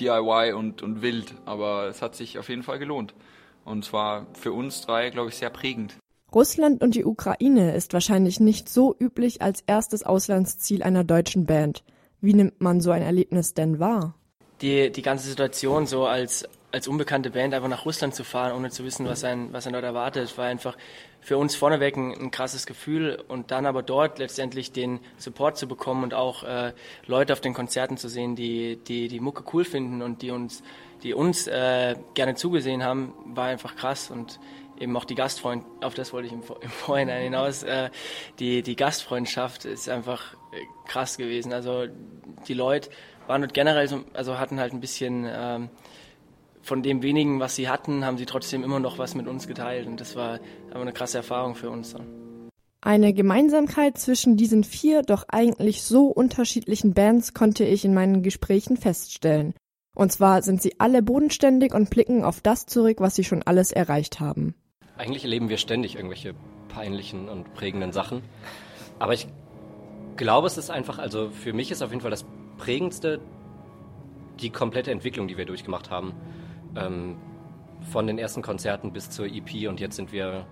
DIY 0.00 0.54
und, 0.54 0.82
und 0.82 1.02
wild, 1.02 1.34
aber 1.44 1.86
es 1.86 2.02
hat 2.02 2.14
sich 2.14 2.38
auf 2.38 2.48
jeden 2.48 2.62
Fall 2.62 2.78
gelohnt. 2.78 3.14
Und 3.70 3.84
zwar 3.84 4.26
für 4.34 4.52
uns 4.52 4.80
drei, 4.82 5.10
glaube 5.10 5.28
ich, 5.28 5.36
sehr 5.36 5.50
prägend. 5.50 5.96
Russland 6.34 6.82
und 6.82 6.94
die 6.94 7.04
Ukraine 7.04 7.74
ist 7.74 7.92
wahrscheinlich 7.92 8.40
nicht 8.40 8.68
so 8.68 8.94
üblich 8.98 9.42
als 9.42 9.62
erstes 9.66 10.02
Auslandsziel 10.02 10.82
einer 10.82 11.04
deutschen 11.04 11.46
Band. 11.46 11.84
Wie 12.20 12.34
nimmt 12.34 12.60
man 12.60 12.80
so 12.80 12.90
ein 12.90 13.02
Erlebnis 13.02 13.54
denn 13.54 13.78
wahr? 13.78 14.14
Die, 14.60 14.90
die 14.90 15.02
ganze 15.02 15.28
Situation 15.28 15.86
so 15.86 16.06
als, 16.06 16.48
als 16.70 16.86
unbekannte 16.86 17.30
Band 17.30 17.54
einfach 17.54 17.68
nach 17.68 17.86
Russland 17.86 18.14
zu 18.14 18.24
fahren, 18.24 18.56
ohne 18.56 18.70
zu 18.70 18.84
wissen, 18.84 19.06
was 19.06 19.24
einen, 19.24 19.52
was 19.52 19.66
einen 19.66 19.72
dort 19.72 19.84
erwartet, 19.84 20.36
war 20.36 20.46
einfach 20.46 20.76
für 21.20 21.38
uns 21.38 21.54
vorneweg 21.54 21.96
ein, 21.96 22.12
ein 22.12 22.30
krasses 22.30 22.66
Gefühl 22.66 23.22
und 23.28 23.50
dann 23.50 23.66
aber 23.66 23.82
dort 23.82 24.18
letztendlich 24.18 24.72
den 24.72 25.00
Support 25.16 25.56
zu 25.56 25.66
bekommen 25.66 26.04
und 26.04 26.14
auch 26.14 26.42
äh, 26.42 26.72
Leute 27.06 27.32
auf 27.32 27.40
den 27.40 27.54
Konzerten 27.54 27.96
zu 27.96 28.08
sehen, 28.08 28.36
die, 28.36 28.76
die 28.76 29.08
die 29.08 29.20
Mucke 29.20 29.44
cool 29.52 29.64
finden 29.64 30.02
und 30.02 30.22
die 30.22 30.30
uns 30.30 30.62
die 31.02 31.14
uns 31.14 31.46
äh, 31.46 31.96
gerne 32.14 32.34
zugesehen 32.34 32.82
haben, 32.84 33.14
war 33.24 33.46
einfach 33.46 33.76
krass 33.76 34.10
und 34.10 34.38
eben 34.78 34.96
auch 34.96 35.04
die 35.04 35.14
Gastfreund, 35.14 35.64
auf 35.82 35.94
das 35.94 36.12
wollte 36.12 36.28
ich 36.28 36.32
im, 36.32 36.42
im 36.60 36.70
Vorhinein 36.70 37.22
hinaus, 37.22 37.62
äh, 37.62 37.90
die, 38.38 38.62
die 38.62 38.76
Gastfreundschaft 38.76 39.66
ist 39.66 39.88
einfach 39.88 40.34
äh, 40.52 40.56
krass 40.86 41.18
gewesen. 41.18 41.52
Also 41.52 41.86
die 42.48 42.54
Leute 42.54 42.90
waren 43.26 43.42
dort 43.42 43.54
generell 43.54 43.86
so, 43.88 44.00
also 44.14 44.38
hatten 44.38 44.58
halt 44.58 44.72
ein 44.72 44.80
bisschen 44.80 45.26
ähm, 45.28 45.68
von 46.62 46.82
dem 46.82 47.02
wenigen, 47.02 47.40
was 47.40 47.56
sie 47.56 47.68
hatten, 47.68 48.04
haben 48.04 48.18
sie 48.18 48.26
trotzdem 48.26 48.64
immer 48.64 48.80
noch 48.80 48.98
was 48.98 49.14
mit 49.14 49.26
uns 49.28 49.46
geteilt 49.46 49.86
und 49.86 50.00
das 50.00 50.16
war 50.16 50.40
aber 50.70 50.80
eine 50.80 50.92
krasse 50.92 51.18
Erfahrung 51.18 51.54
für 51.54 51.70
uns 51.70 51.92
dann. 51.92 52.06
Eine 52.82 53.12
Gemeinsamkeit 53.12 53.98
zwischen 53.98 54.38
diesen 54.38 54.64
vier 54.64 55.02
doch 55.02 55.24
eigentlich 55.28 55.82
so 55.82 56.06
unterschiedlichen 56.06 56.94
Bands 56.94 57.34
konnte 57.34 57.64
ich 57.64 57.84
in 57.84 57.92
meinen 57.92 58.22
Gesprächen 58.22 58.78
feststellen. 58.78 59.52
Und 59.94 60.12
zwar 60.12 60.42
sind 60.42 60.62
sie 60.62 60.78
alle 60.78 61.02
bodenständig 61.02 61.74
und 61.74 61.90
blicken 61.90 62.24
auf 62.24 62.40
das 62.40 62.66
zurück, 62.66 62.98
was 63.00 63.14
sie 63.14 63.24
schon 63.24 63.42
alles 63.42 63.72
erreicht 63.72 64.20
haben. 64.20 64.54
Eigentlich 64.96 65.24
erleben 65.24 65.48
wir 65.48 65.56
ständig 65.56 65.96
irgendwelche 65.96 66.34
peinlichen 66.68 67.28
und 67.28 67.52
prägenden 67.54 67.92
Sachen. 67.92 68.22
Aber 68.98 69.14
ich 69.14 69.26
glaube, 70.16 70.46
es 70.46 70.58
ist 70.58 70.70
einfach, 70.70 70.98
also 70.98 71.30
für 71.30 71.52
mich 71.52 71.70
ist 71.70 71.82
auf 71.82 71.90
jeden 71.90 72.02
Fall 72.02 72.10
das 72.10 72.24
Prägendste 72.58 73.20
die 74.40 74.50
komplette 74.50 74.90
Entwicklung, 74.90 75.28
die 75.28 75.36
wir 75.36 75.44
durchgemacht 75.44 75.90
haben. 75.90 76.14
Ähm, 76.76 77.16
von 77.90 78.06
den 78.06 78.18
ersten 78.18 78.42
Konzerten 78.42 78.92
bis 78.92 79.10
zur 79.10 79.26
EP 79.26 79.68
und 79.68 79.80
jetzt 79.80 79.96
sind 79.96 80.12
wir 80.12 80.46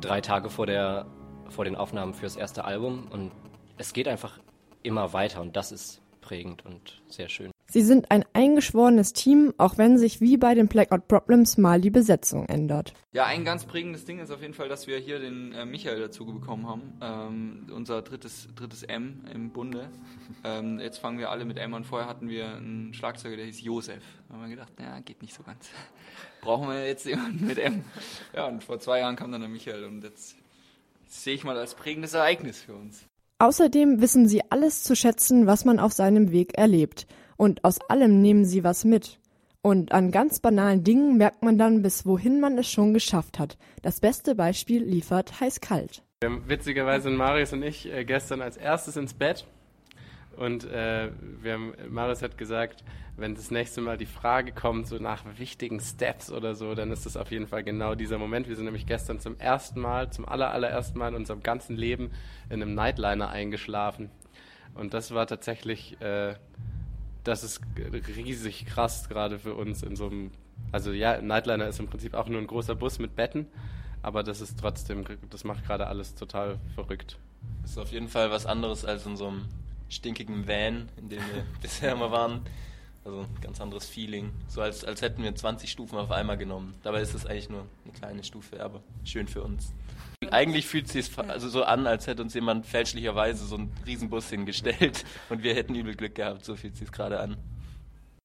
drei 0.00 0.20
Tage 0.20 0.50
vor, 0.50 0.66
der, 0.66 1.06
vor 1.48 1.64
den 1.64 1.76
Aufnahmen 1.76 2.14
fürs 2.14 2.36
erste 2.36 2.64
Album 2.64 3.08
und 3.10 3.32
es 3.76 3.92
geht 3.92 4.08
einfach 4.08 4.38
immer 4.82 5.12
weiter 5.12 5.40
und 5.40 5.56
das 5.56 5.72
ist 5.72 6.00
prägend 6.20 6.64
und 6.64 7.02
sehr 7.08 7.28
schön. 7.28 7.50
Sie 7.70 7.82
sind 7.82 8.10
ein 8.10 8.24
eingeschworenes 8.32 9.12
Team, 9.12 9.52
auch 9.58 9.76
wenn 9.76 9.98
sich 9.98 10.22
wie 10.22 10.38
bei 10.38 10.54
den 10.54 10.68
Blackout 10.68 11.06
Problems 11.06 11.58
mal 11.58 11.82
die 11.82 11.90
Besetzung 11.90 12.46
ändert. 12.46 12.94
Ja, 13.12 13.26
ein 13.26 13.44
ganz 13.44 13.66
prägendes 13.66 14.06
Ding 14.06 14.20
ist 14.20 14.30
auf 14.30 14.40
jeden 14.40 14.54
Fall, 14.54 14.70
dass 14.70 14.86
wir 14.86 14.96
hier 14.96 15.18
den 15.18 15.52
äh, 15.52 15.66
Michael 15.66 16.00
dazu 16.00 16.24
bekommen 16.24 16.66
haben. 16.66 16.94
Ähm, 17.02 17.66
unser 17.70 18.00
drittes, 18.00 18.48
drittes 18.56 18.84
M 18.84 19.22
im 19.34 19.50
Bunde. 19.50 19.90
Ähm, 20.44 20.78
jetzt 20.80 20.96
fangen 20.96 21.18
wir 21.18 21.30
alle 21.30 21.44
mit 21.44 21.58
M 21.58 21.74
an. 21.74 21.84
Vorher 21.84 22.08
hatten 22.08 22.30
wir 22.30 22.54
einen 22.54 22.94
Schlagzeuger, 22.94 23.36
der 23.36 23.44
hieß 23.44 23.60
Josef. 23.60 24.02
Da 24.28 24.34
haben 24.34 24.42
wir 24.44 24.48
gedacht, 24.48 24.72
ja, 24.80 25.00
geht 25.00 25.20
nicht 25.20 25.34
so 25.34 25.42
ganz. 25.42 25.68
Brauchen 26.40 26.68
wir 26.70 26.86
jetzt 26.86 27.04
jemanden 27.04 27.46
mit 27.46 27.58
M? 27.58 27.84
Ja, 28.34 28.46
und 28.46 28.64
vor 28.64 28.80
zwei 28.80 29.00
Jahren 29.00 29.16
kam 29.16 29.30
dann 29.30 29.42
der 29.42 29.50
Michael 29.50 29.84
und 29.84 30.02
jetzt 30.04 30.36
sehe 31.06 31.34
ich 31.34 31.44
mal 31.44 31.58
als 31.58 31.74
prägendes 31.74 32.14
Ereignis 32.14 32.62
für 32.62 32.74
uns. 32.74 33.04
Außerdem 33.40 34.00
wissen 34.00 34.26
sie 34.26 34.40
alles 34.50 34.82
zu 34.84 34.96
schätzen, 34.96 35.46
was 35.46 35.66
man 35.66 35.78
auf 35.78 35.92
seinem 35.92 36.32
Weg 36.32 36.56
erlebt. 36.56 37.06
Und 37.38 37.64
aus 37.64 37.80
allem 37.88 38.20
nehmen 38.20 38.44
sie 38.44 38.62
was 38.62 38.84
mit. 38.84 39.18
Und 39.62 39.92
an 39.92 40.10
ganz 40.10 40.40
banalen 40.40 40.84
Dingen 40.84 41.16
merkt 41.16 41.42
man 41.42 41.56
dann, 41.56 41.80
bis 41.80 42.04
wohin 42.04 42.40
man 42.40 42.58
es 42.58 42.70
schon 42.70 42.92
geschafft 42.92 43.38
hat. 43.38 43.56
Das 43.80 44.00
beste 44.00 44.34
Beispiel 44.34 44.84
liefert 44.84 45.40
heiß 45.40 45.62
kalt. 45.62 46.02
Wir 46.20 46.28
haben, 46.28 46.46
witzigerweise 46.46 47.04
sind 47.04 47.16
Marius 47.16 47.54
und 47.54 47.62
ich 47.62 47.90
äh, 47.90 48.04
gestern 48.04 48.42
als 48.42 48.58
erstes 48.58 48.98
ins 48.98 49.14
Bett 49.14 49.46
und 50.38 50.64
äh, 50.70 51.10
wir 51.42 51.54
haben, 51.54 51.74
Marius 51.88 52.22
hat 52.22 52.38
gesagt, 52.38 52.84
wenn 53.16 53.34
das 53.34 53.50
nächste 53.50 53.80
Mal 53.80 53.98
die 53.98 54.06
Frage 54.06 54.52
kommt, 54.52 54.86
so 54.86 54.96
nach 54.98 55.24
wichtigen 55.36 55.80
Steps 55.80 56.30
oder 56.30 56.54
so, 56.54 56.76
dann 56.76 56.92
ist 56.92 57.06
das 57.06 57.16
auf 57.16 57.32
jeden 57.32 57.48
Fall 57.48 57.64
genau 57.64 57.96
dieser 57.96 58.18
Moment. 58.18 58.48
Wir 58.48 58.54
sind 58.54 58.66
nämlich 58.66 58.86
gestern 58.86 59.18
zum 59.18 59.36
ersten 59.40 59.80
Mal, 59.80 60.10
zum 60.12 60.28
aller, 60.28 60.52
allerersten 60.52 60.96
Mal 60.96 61.08
in 61.08 61.16
unserem 61.16 61.42
ganzen 61.42 61.76
Leben 61.76 62.12
in 62.50 62.62
einem 62.62 62.74
Nightliner 62.74 63.30
eingeschlafen. 63.30 64.10
Und 64.74 64.94
das 64.94 65.12
war 65.12 65.26
tatsächlich, 65.26 66.00
äh, 66.00 66.34
das 67.24 67.44
ist 67.44 67.60
riesig 68.16 68.66
krass 68.66 69.08
gerade 69.08 69.38
für 69.38 69.54
uns 69.54 69.82
in 69.82 69.96
so 69.96 70.06
einem, 70.06 70.30
also 70.72 70.92
ja, 70.92 71.20
Nightliner 71.20 71.66
ist 71.66 71.80
im 71.80 71.88
Prinzip 71.88 72.14
auch 72.14 72.28
nur 72.28 72.40
ein 72.40 72.46
großer 72.46 72.74
Bus 72.74 72.98
mit 72.98 73.16
Betten, 73.16 73.46
aber 74.02 74.22
das 74.22 74.40
ist 74.40 74.58
trotzdem, 74.58 75.04
das 75.30 75.44
macht 75.44 75.64
gerade 75.64 75.86
alles 75.86 76.14
total 76.14 76.58
verrückt. 76.74 77.18
Das 77.62 77.72
ist 77.72 77.78
auf 77.78 77.92
jeden 77.92 78.08
Fall 78.08 78.30
was 78.30 78.46
anderes 78.46 78.84
als 78.84 79.06
in 79.06 79.16
so 79.16 79.28
einem 79.28 79.44
stinkigen 79.88 80.46
Van, 80.46 80.88
in 80.96 81.08
dem 81.08 81.20
wir 81.32 81.44
bisher 81.62 81.92
immer 81.92 82.10
waren. 82.10 82.42
Also 83.04 83.20
ein 83.20 83.40
ganz 83.40 83.60
anderes 83.60 83.86
Feeling. 83.86 84.32
So 84.48 84.60
als, 84.60 84.84
als 84.84 85.00
hätten 85.00 85.22
wir 85.22 85.34
20 85.34 85.70
Stufen 85.70 85.96
auf 85.98 86.10
einmal 86.10 86.36
genommen. 86.36 86.74
Dabei 86.82 87.00
ist 87.00 87.14
es 87.14 87.24
eigentlich 87.24 87.48
nur 87.48 87.64
eine 87.84 87.92
kleine 87.94 88.24
Stufe, 88.24 88.62
aber 88.62 88.82
schön 89.04 89.28
für 89.28 89.42
uns. 89.42 89.72
Eigentlich 90.30 90.66
fühlt 90.66 90.86
es 90.86 90.92
sich 90.92 91.18
also 91.18 91.48
so 91.48 91.62
an, 91.62 91.86
als 91.86 92.06
hätte 92.06 92.22
uns 92.22 92.34
jemand 92.34 92.66
fälschlicherweise 92.66 93.46
so 93.46 93.56
einen 93.56 93.72
Riesenbus 93.86 94.28
hingestellt 94.30 95.04
und 95.28 95.42
wir 95.42 95.54
hätten 95.54 95.74
übel 95.74 95.94
Glück 95.94 96.16
gehabt. 96.16 96.44
So 96.44 96.56
fühlt 96.56 96.74
es 96.74 96.80
sich 96.80 96.90
gerade 96.90 97.20
an. 97.20 97.36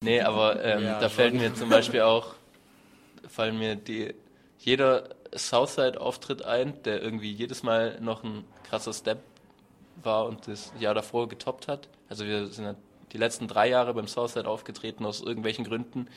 Nee, 0.02 0.22
aber 0.22 0.64
ähm, 0.64 0.84
ja, 0.84 1.00
da 1.00 1.08
fällt 1.08 1.34
mir 1.34 1.54
zum 1.54 1.70
Beispiel 1.70 2.02
auch, 2.02 2.34
fallen 3.28 3.58
mir 3.58 3.76
die, 3.76 4.14
jeder 4.58 5.10
Southside-Auftritt 5.34 6.44
ein, 6.44 6.82
der 6.84 7.02
irgendwie 7.02 7.32
jedes 7.32 7.64
Mal 7.64 8.00
noch 8.02 8.24
ein 8.24 8.44
krasser 8.68 8.94
Step 8.94 9.20
war 10.02 10.26
und 10.26 10.48
das 10.48 10.74
Jahr 10.80 10.94
davor 10.94 11.30
getoppt 11.30 11.68
hat. 11.68 11.88
Also 12.10 12.26
wir 12.26 12.48
sind 12.48 12.76
die 13.14 13.18
letzten 13.18 13.48
drei 13.48 13.70
Jahre 13.70 13.94
beim 13.94 14.08
Southside 14.08 14.48
aufgetreten 14.48 15.06
aus 15.06 15.22
irgendwelchen 15.22 15.64
Gründen. 15.64 16.08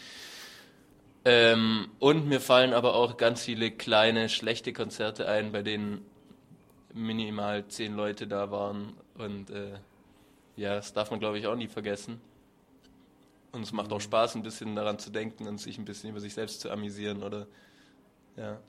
Ähm, 1.29 1.89
und 1.99 2.29
mir 2.29 2.41
fallen 2.41 2.73
aber 2.73 2.95
auch 2.95 3.17
ganz 3.17 3.43
viele 3.43 3.73
kleine, 3.73 4.29
schlechte 4.29 4.73
Konzerte 4.73 5.29
ein, 5.29 5.51
bei 5.51 5.63
denen 5.63 6.07
minimal 6.95 7.67
zehn 7.67 7.97
Leute 7.97 8.29
da 8.29 8.53
waren. 8.53 8.93
Und 9.19 9.51
äh, 9.51 9.81
ja, 10.55 10.77
das 10.77 10.93
darf 10.93 11.11
man, 11.11 11.19
glaube 11.19 11.37
ich, 11.41 11.49
auch 11.49 11.57
nie 11.57 11.67
vergessen. 11.67 12.21
Und 13.51 13.63
es 13.63 13.73
macht 13.73 13.93
auch 13.93 14.01
Spaß, 14.01 14.37
ein 14.37 14.45
bisschen 14.45 14.77
daran 14.77 15.01
zu 15.01 15.11
denken 15.11 15.49
und 15.49 15.59
sich 15.59 15.79
ein 15.79 15.85
bisschen 15.85 16.11
über 16.11 16.21
sich 16.21 16.33
selbst 16.33 16.61
zu 16.61 16.71
amüsieren 16.71 17.25
oder 17.25 17.49
ja, 18.37 18.61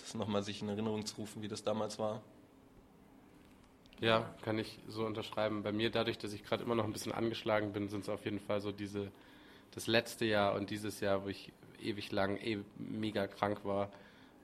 das 0.00 0.14
nochmal 0.14 0.44
sich 0.44 0.62
in 0.62 0.68
Erinnerung 0.68 1.04
zu 1.06 1.16
rufen, 1.16 1.42
wie 1.42 1.48
das 1.48 1.64
damals 1.64 1.98
war. 1.98 2.22
Ja, 3.98 4.32
kann 4.42 4.56
ich 4.60 4.78
so 4.86 5.04
unterschreiben. 5.04 5.64
Bei 5.64 5.72
mir, 5.72 5.90
dadurch, 5.90 6.18
dass 6.18 6.32
ich 6.32 6.44
gerade 6.44 6.62
immer 6.62 6.76
noch 6.76 6.84
ein 6.84 6.92
bisschen 6.92 7.12
angeschlagen 7.12 7.72
bin, 7.72 7.88
sind 7.88 8.02
es 8.02 8.08
auf 8.08 8.24
jeden 8.24 8.38
Fall 8.38 8.60
so 8.60 8.70
diese, 8.70 9.10
das 9.72 9.88
letzte 9.88 10.26
Jahr 10.26 10.54
und 10.54 10.70
dieses 10.70 11.00
Jahr, 11.00 11.24
wo 11.24 11.28
ich 11.28 11.52
ewig 11.84 12.12
lang 12.12 12.36
eh 12.38 12.58
mega 12.78 13.26
krank 13.26 13.64
war 13.64 13.90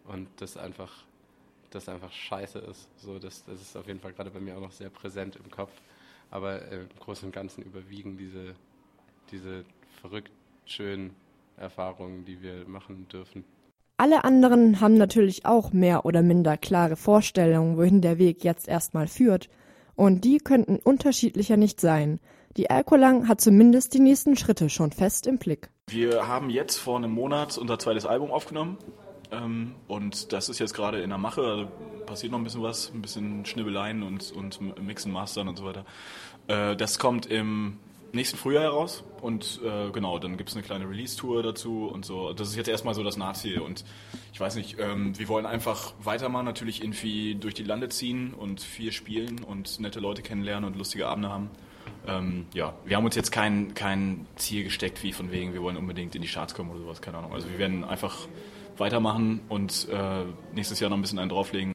und 0.04 0.28
das 0.36 0.56
einfach, 0.56 1.04
das 1.70 1.88
einfach 1.88 2.12
scheiße 2.12 2.58
ist. 2.58 2.88
So, 2.98 3.18
das, 3.18 3.44
das 3.44 3.60
ist 3.60 3.76
auf 3.76 3.86
jeden 3.86 4.00
Fall 4.00 4.12
gerade 4.12 4.30
bei 4.30 4.40
mir 4.40 4.56
auch 4.56 4.60
noch 4.60 4.72
sehr 4.72 4.90
präsent 4.90 5.36
im 5.36 5.50
Kopf. 5.50 5.72
Aber 6.30 6.62
äh, 6.70 6.80
im 6.80 6.88
Großen 7.00 7.26
und 7.26 7.34
Ganzen 7.34 7.62
überwiegen 7.62 8.16
diese, 8.16 8.54
diese 9.30 9.64
verrückt 10.00 10.30
schönen 10.64 11.14
Erfahrungen, 11.56 12.24
die 12.24 12.40
wir 12.42 12.66
machen 12.66 13.06
dürfen. 13.08 13.44
Alle 13.96 14.24
anderen 14.24 14.80
haben 14.80 14.94
natürlich 14.94 15.44
auch 15.44 15.72
mehr 15.72 16.06
oder 16.06 16.22
minder 16.22 16.56
klare 16.56 16.96
Vorstellungen, 16.96 17.76
wohin 17.76 18.00
der 18.00 18.18
Weg 18.18 18.44
jetzt 18.44 18.66
erstmal 18.66 19.08
führt. 19.08 19.50
Und 19.94 20.24
die 20.24 20.38
könnten 20.38 20.76
unterschiedlicher 20.76 21.58
nicht 21.58 21.80
sein. 21.80 22.18
Die 22.56 22.70
Alkolang 22.70 23.28
hat 23.28 23.42
zumindest 23.42 23.92
die 23.92 24.00
nächsten 24.00 24.36
Schritte 24.36 24.70
schon 24.70 24.90
fest 24.90 25.26
im 25.26 25.36
Blick. 25.36 25.68
Wir 25.90 26.28
haben 26.28 26.50
jetzt 26.50 26.76
vor 26.76 26.96
einem 26.96 27.10
Monat 27.10 27.58
unser 27.58 27.78
zweites 27.78 28.06
Album 28.06 28.30
aufgenommen. 28.30 28.78
Ähm, 29.32 29.74
und 29.88 30.32
das 30.32 30.48
ist 30.48 30.60
jetzt 30.60 30.72
gerade 30.72 31.00
in 31.00 31.10
der 31.10 31.18
Mache. 31.18 31.42
Also 31.42 31.68
passiert 32.06 32.30
noch 32.30 32.38
ein 32.38 32.44
bisschen 32.44 32.62
was, 32.62 32.92
ein 32.94 33.02
bisschen 33.02 33.44
Schnibbeleien 33.44 34.02
und, 34.02 34.30
und 34.32 34.60
Mixen, 34.80 35.12
Mastern 35.12 35.48
und 35.48 35.58
so 35.58 35.64
weiter. 35.64 35.84
Äh, 36.46 36.76
das 36.76 36.98
kommt 37.00 37.26
im 37.26 37.78
nächsten 38.12 38.36
Frühjahr 38.36 38.62
heraus. 38.62 39.02
Und 39.20 39.60
äh, 39.64 39.90
genau, 39.90 40.18
dann 40.20 40.36
gibt 40.36 40.50
es 40.50 40.54
eine 40.54 40.64
kleine 40.64 40.88
Release-Tour 40.88 41.42
dazu 41.42 41.88
und 41.92 42.04
so. 42.04 42.32
Das 42.34 42.48
ist 42.48 42.56
jetzt 42.56 42.68
erstmal 42.68 42.94
so 42.94 43.02
das 43.02 43.16
Nahziel. 43.16 43.60
Und 43.60 43.84
ich 44.32 44.40
weiß 44.40 44.54
nicht, 44.54 44.78
ähm, 44.78 45.18
wir 45.18 45.28
wollen 45.28 45.46
einfach 45.46 45.92
weitermachen, 46.02 46.44
natürlich 46.44 46.82
irgendwie 46.82 47.34
durch 47.34 47.54
die 47.54 47.64
Lande 47.64 47.88
ziehen 47.88 48.32
und 48.32 48.60
viel 48.60 48.92
spielen 48.92 49.42
und 49.42 49.80
nette 49.80 49.98
Leute 49.98 50.22
kennenlernen 50.22 50.70
und 50.70 50.76
lustige 50.76 51.08
Abende 51.08 51.30
haben. 51.30 51.50
Ähm, 52.10 52.46
ja, 52.52 52.74
wir 52.84 52.96
haben 52.96 53.04
uns 53.04 53.14
jetzt 53.14 53.30
kein, 53.30 53.74
kein 53.74 54.26
Ziel 54.36 54.64
gesteckt, 54.64 55.02
wie 55.02 55.12
von 55.12 55.30
wegen, 55.30 55.52
wir 55.52 55.62
wollen 55.62 55.76
unbedingt 55.76 56.14
in 56.14 56.22
die 56.22 56.28
Charts 56.28 56.54
kommen 56.54 56.70
oder 56.70 56.80
sowas, 56.80 57.00
keine 57.00 57.18
Ahnung. 57.18 57.32
Also 57.32 57.48
wir 57.48 57.58
werden 57.58 57.84
einfach 57.84 58.26
weitermachen 58.76 59.40
und 59.48 59.88
äh, 59.90 60.24
nächstes 60.52 60.80
Jahr 60.80 60.90
noch 60.90 60.96
ein 60.96 61.02
bisschen 61.02 61.18
einen 61.18 61.30
drauflegen. 61.30 61.72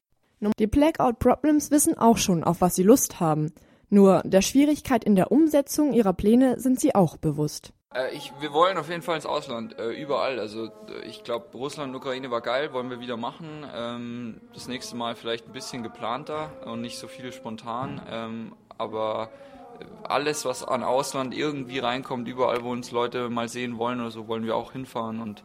Die 0.58 0.66
Blackout 0.66 1.18
Problems 1.18 1.70
wissen 1.70 1.96
auch 1.96 2.18
schon, 2.18 2.44
auf 2.44 2.60
was 2.60 2.74
sie 2.74 2.82
Lust 2.82 3.20
haben. 3.20 3.52
Nur 3.88 4.22
der 4.24 4.42
Schwierigkeit 4.42 5.04
in 5.04 5.16
der 5.16 5.32
Umsetzung 5.32 5.92
ihrer 5.92 6.12
Pläne 6.12 6.60
sind 6.60 6.80
sie 6.80 6.94
auch 6.94 7.16
bewusst. 7.16 7.72
Äh, 7.94 8.14
ich, 8.14 8.32
wir 8.40 8.52
wollen 8.52 8.76
auf 8.76 8.90
jeden 8.90 9.02
Fall 9.02 9.16
ins 9.16 9.26
Ausland, 9.26 9.78
äh, 9.78 9.90
überall. 9.90 10.38
Also 10.38 10.66
äh, 10.66 11.06
ich 11.06 11.24
glaube, 11.24 11.46
Russland 11.54 11.90
und 11.90 11.96
Ukraine 11.96 12.30
war 12.30 12.40
geil, 12.40 12.72
wollen 12.72 12.90
wir 12.90 13.00
wieder 13.00 13.16
machen. 13.16 13.64
Ähm, 13.74 14.40
das 14.52 14.68
nächste 14.68 14.96
Mal 14.96 15.14
vielleicht 15.14 15.46
ein 15.46 15.52
bisschen 15.52 15.82
geplanter 15.82 16.50
und 16.66 16.80
nicht 16.80 16.98
so 16.98 17.08
viel 17.08 17.32
spontan. 17.32 18.02
Ähm, 18.10 18.52
aber 18.76 19.30
alles, 20.04 20.44
was 20.44 20.62
an 20.62 20.82
Ausland 20.82 21.34
irgendwie 21.34 21.78
reinkommt, 21.78 22.28
überall, 22.28 22.62
wo 22.62 22.70
uns 22.70 22.90
Leute 22.90 23.28
mal 23.28 23.48
sehen 23.48 23.78
wollen 23.78 24.00
oder 24.00 24.10
so, 24.10 24.28
wollen 24.28 24.44
wir 24.44 24.56
auch 24.56 24.72
hinfahren. 24.72 25.20
Und 25.20 25.44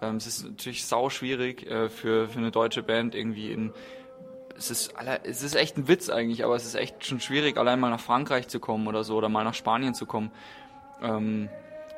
ähm, 0.00 0.16
es 0.16 0.26
ist 0.26 0.44
natürlich 0.44 0.84
sau 0.86 1.10
schwierig 1.10 1.66
äh, 1.66 1.88
für, 1.88 2.28
für 2.28 2.38
eine 2.38 2.50
deutsche 2.50 2.82
Band 2.82 3.14
irgendwie 3.14 3.52
in 3.52 3.72
es 4.56 4.70
ist, 4.70 4.94
es 5.24 5.42
ist 5.42 5.56
echt 5.56 5.76
ein 5.76 5.88
Witz 5.88 6.08
eigentlich, 6.08 6.44
aber 6.44 6.54
es 6.54 6.64
ist 6.64 6.74
echt 6.74 7.04
schon 7.04 7.20
schwierig, 7.20 7.56
allein 7.56 7.80
mal 7.80 7.90
nach 7.90 8.00
Frankreich 8.00 8.48
zu 8.48 8.60
kommen 8.60 8.86
oder 8.86 9.02
so 9.02 9.16
oder 9.16 9.28
mal 9.28 9.44
nach 9.44 9.54
Spanien 9.54 9.94
zu 9.94 10.06
kommen. 10.06 10.30
Ähm, 11.02 11.48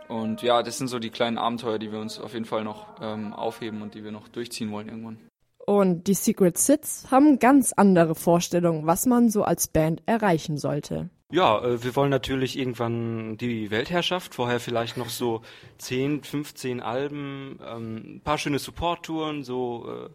und 0.08 0.42
ja, 0.42 0.62
das 0.62 0.78
sind 0.78 0.88
so 0.88 0.98
die 0.98 1.10
kleinen 1.10 1.38
Abenteuer, 1.38 1.78
die 1.78 1.90
wir 1.92 1.98
uns 1.98 2.20
auf 2.20 2.34
jeden 2.34 2.44
Fall 2.44 2.64
noch 2.64 2.86
ähm, 3.00 3.32
aufheben 3.32 3.82
und 3.82 3.94
die 3.94 4.04
wir 4.04 4.12
noch 4.12 4.28
durchziehen 4.28 4.70
wollen 4.70 4.88
irgendwann. 4.88 5.18
Und 5.66 6.06
die 6.08 6.14
Secret 6.14 6.58
Sits 6.58 7.10
haben 7.10 7.38
ganz 7.38 7.72
andere 7.72 8.14
Vorstellungen, 8.14 8.86
was 8.86 9.06
man 9.06 9.30
so 9.30 9.44
als 9.44 9.66
Band 9.66 10.02
erreichen 10.04 10.58
sollte. 10.58 11.08
Ja, 11.34 11.60
äh, 11.64 11.82
wir 11.82 11.96
wollen 11.96 12.10
natürlich 12.10 12.56
irgendwann 12.56 13.36
die 13.36 13.72
Weltherrschaft, 13.72 14.36
vorher 14.36 14.60
vielleicht 14.60 14.96
noch 14.96 15.08
so 15.08 15.42
10, 15.78 16.22
15 16.22 16.80
Alben, 16.80 17.58
ähm, 17.66 17.96
ein 17.96 18.20
paar 18.20 18.38
schöne 18.38 18.60
Support-Touren, 18.60 19.42
so 19.42 19.84
äh, 19.90 20.10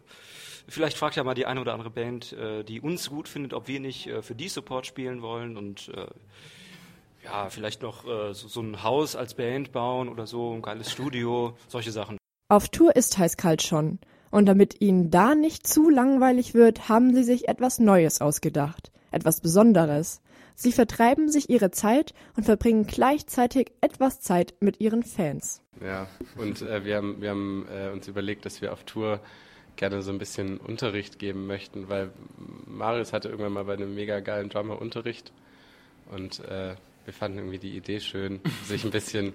Vielleicht 0.66 0.96
fragt 0.96 1.16
ja 1.16 1.24
mal 1.24 1.34
die 1.34 1.46
eine 1.46 1.60
oder 1.60 1.72
andere 1.72 1.90
Band, 1.90 2.32
äh, 2.32 2.62
die 2.62 2.80
uns 2.80 3.10
gut 3.10 3.28
findet, 3.28 3.54
ob 3.54 3.66
wir 3.66 3.80
nicht 3.80 4.08
für 4.20 4.36
die 4.36 4.48
Support 4.48 4.86
spielen 4.86 5.20
wollen 5.20 5.56
und 5.56 5.90
ja, 7.24 7.50
vielleicht 7.50 7.82
noch 7.82 8.04
so, 8.32 8.60
ein 8.60 8.84
Haus 8.84 9.16
als 9.16 9.34
Band 9.34 9.72
bauen 9.72 10.08
oder 10.08 10.28
so, 10.28 10.52
ein 10.52 10.62
geiles 10.62 10.92
Studio, 10.92 11.56
solche 11.66 11.90
Sachen. 11.90 12.18
Auf 12.48 12.68
Tour 12.68 12.94
ist 12.94 13.18
Heißkalt 13.18 13.62
schon. 13.62 13.98
Und 14.30 14.46
damit 14.46 14.80
ihnen 14.80 15.10
da 15.10 15.34
nicht 15.34 15.66
zu 15.66 15.90
langweilig 15.90 16.54
wird, 16.54 16.88
haben 16.88 17.14
sie 17.14 17.24
sich 17.24 17.48
etwas 17.48 17.80
Neues 17.80 18.20
ausgedacht. 18.20 18.92
Etwas 19.10 19.40
Besonderes. 19.40 20.20
Sie 20.62 20.72
vertreiben 20.72 21.30
sich 21.30 21.48
ihre 21.48 21.70
Zeit 21.70 22.12
und 22.36 22.44
verbringen 22.44 22.86
gleichzeitig 22.86 23.72
etwas 23.80 24.20
Zeit 24.20 24.52
mit 24.60 24.78
ihren 24.78 25.02
Fans. 25.02 25.62
Ja, 25.82 26.06
und 26.36 26.60
äh, 26.60 26.84
wir 26.84 26.96
haben, 26.96 27.22
wir 27.22 27.30
haben 27.30 27.66
äh, 27.72 27.88
uns 27.88 28.08
überlegt, 28.08 28.44
dass 28.44 28.60
wir 28.60 28.70
auf 28.74 28.84
Tour 28.84 29.20
gerne 29.76 30.02
so 30.02 30.12
ein 30.12 30.18
bisschen 30.18 30.58
Unterricht 30.58 31.18
geben 31.18 31.46
möchten, 31.46 31.88
weil 31.88 32.10
Marius 32.66 33.14
hatte 33.14 33.30
irgendwann 33.30 33.54
mal 33.54 33.64
bei 33.64 33.72
einem 33.72 33.94
mega 33.94 34.20
geilen 34.20 34.50
Drummer 34.50 34.82
Unterricht 34.82 35.32
und 36.10 36.40
äh, 36.40 36.74
wir 37.06 37.14
fanden 37.14 37.38
irgendwie 37.38 37.58
die 37.58 37.74
Idee 37.74 37.98
schön, 37.98 38.40
sich 38.66 38.84
ein 38.84 38.90
bisschen, 38.90 39.32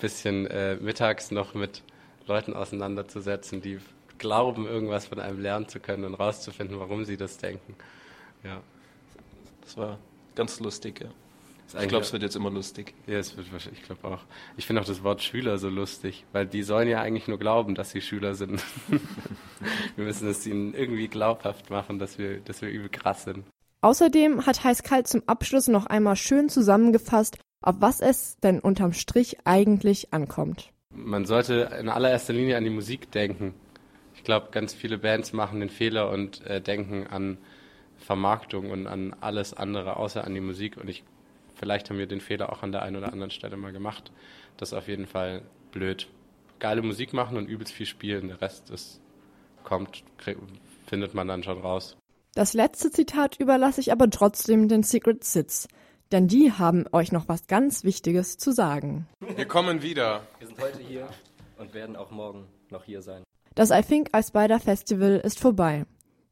bisschen 0.00 0.48
äh, 0.48 0.74
mittags 0.80 1.30
noch 1.30 1.54
mit 1.54 1.84
Leuten 2.26 2.54
auseinanderzusetzen, 2.54 3.62
die 3.62 3.78
glauben, 4.18 4.66
irgendwas 4.66 5.06
von 5.06 5.20
einem 5.20 5.40
lernen 5.40 5.68
zu 5.68 5.78
können 5.78 6.02
und 6.02 6.14
rauszufinden, 6.14 6.80
warum 6.80 7.04
sie 7.04 7.16
das 7.16 7.38
denken. 7.38 7.76
Ja. 8.42 8.60
Das 9.62 9.76
war 9.76 10.00
ganz 10.36 10.60
lustig, 10.60 11.00
ja. 11.02 11.08
Ich 11.80 11.88
glaube, 11.88 12.04
es 12.04 12.12
wird 12.12 12.22
jetzt 12.22 12.36
immer 12.36 12.50
lustig. 12.50 12.94
Ja, 13.08 13.18
es 13.18 13.36
wird 13.36 13.52
wahrscheinlich, 13.52 13.80
ich 13.80 13.86
glaube 13.86 14.06
auch. 14.06 14.20
Ich 14.56 14.66
finde 14.66 14.82
auch 14.82 14.86
das 14.86 15.02
Wort 15.02 15.20
Schüler 15.22 15.58
so 15.58 15.68
lustig, 15.68 16.24
weil 16.32 16.46
die 16.46 16.62
sollen 16.62 16.88
ja 16.88 17.00
eigentlich 17.00 17.26
nur 17.26 17.38
glauben, 17.38 17.74
dass 17.74 17.90
sie 17.90 18.00
Schüler 18.00 18.34
sind. 18.34 18.62
wir 19.96 20.04
müssen 20.04 20.28
es 20.28 20.46
ihnen 20.46 20.74
irgendwie 20.74 21.08
glaubhaft 21.08 21.68
machen, 21.70 21.98
dass 21.98 22.18
wir, 22.18 22.38
dass 22.38 22.62
wir 22.62 22.68
übel 22.68 22.88
krass 22.88 23.24
sind. 23.24 23.44
Außerdem 23.80 24.46
hat 24.46 24.62
Heißkalt 24.62 25.08
zum 25.08 25.22
Abschluss 25.26 25.66
noch 25.66 25.86
einmal 25.86 26.16
schön 26.16 26.48
zusammengefasst, 26.48 27.38
auf 27.62 27.76
was 27.80 28.00
es 28.00 28.38
denn 28.38 28.60
unterm 28.60 28.92
Strich 28.92 29.38
eigentlich 29.44 30.12
ankommt. 30.12 30.70
Man 30.94 31.26
sollte 31.26 31.76
in 31.78 31.88
allererster 31.88 32.32
Linie 32.32 32.56
an 32.56 32.64
die 32.64 32.70
Musik 32.70 33.10
denken. 33.10 33.54
Ich 34.14 34.22
glaube, 34.24 34.48
ganz 34.50 34.72
viele 34.72 34.98
Bands 34.98 35.32
machen 35.32 35.60
den 35.60 35.68
Fehler 35.68 36.10
und 36.10 36.46
äh, 36.46 36.60
denken 36.60 37.06
an 37.08 37.38
Vermarktung 37.98 38.70
und 38.70 38.86
an 38.86 39.14
alles 39.20 39.54
andere 39.54 39.96
außer 39.96 40.24
an 40.24 40.34
die 40.34 40.40
Musik. 40.40 40.76
Und 40.76 40.88
ich, 40.88 41.04
vielleicht 41.54 41.90
haben 41.90 41.98
wir 41.98 42.06
den 42.06 42.20
Fehler 42.20 42.52
auch 42.52 42.62
an 42.62 42.72
der 42.72 42.82
einen 42.82 42.96
oder 42.96 43.12
anderen 43.12 43.30
Stelle 43.30 43.56
mal 43.56 43.72
gemacht. 43.72 44.12
Das 44.56 44.70
ist 44.70 44.78
auf 44.78 44.88
jeden 44.88 45.06
Fall 45.06 45.42
blöd. 45.72 46.08
Geile 46.58 46.82
Musik 46.82 47.12
machen 47.12 47.36
und 47.36 47.48
übelst 47.48 47.72
viel 47.72 47.86
spielen. 47.86 48.28
Der 48.28 48.40
Rest 48.40 48.70
ist, 48.70 49.00
kommt, 49.64 50.04
findet 50.86 51.14
man 51.14 51.28
dann 51.28 51.42
schon 51.42 51.60
raus. 51.60 51.96
Das 52.34 52.52
letzte 52.52 52.90
Zitat 52.90 53.40
überlasse 53.40 53.80
ich 53.80 53.92
aber 53.92 54.10
trotzdem 54.10 54.68
den 54.68 54.82
Secret 54.82 55.24
Sits, 55.24 55.68
denn 56.12 56.28
die 56.28 56.52
haben 56.52 56.84
euch 56.92 57.10
noch 57.10 57.28
was 57.28 57.46
ganz 57.46 57.82
Wichtiges 57.82 58.36
zu 58.36 58.52
sagen. 58.52 59.08
Wir 59.20 59.46
kommen 59.46 59.82
wieder. 59.82 60.26
Wir 60.38 60.46
sind 60.46 60.60
heute 60.60 60.80
hier 60.80 61.08
und 61.58 61.72
werden 61.72 61.96
auch 61.96 62.10
morgen 62.10 62.46
noch 62.70 62.84
hier 62.84 63.00
sein. 63.00 63.22
Das 63.54 63.70
I 63.70 63.80
Think 63.80 64.10
I 64.14 64.22
Spider 64.22 64.60
Festival 64.60 65.20
ist 65.24 65.40
vorbei. 65.40 65.86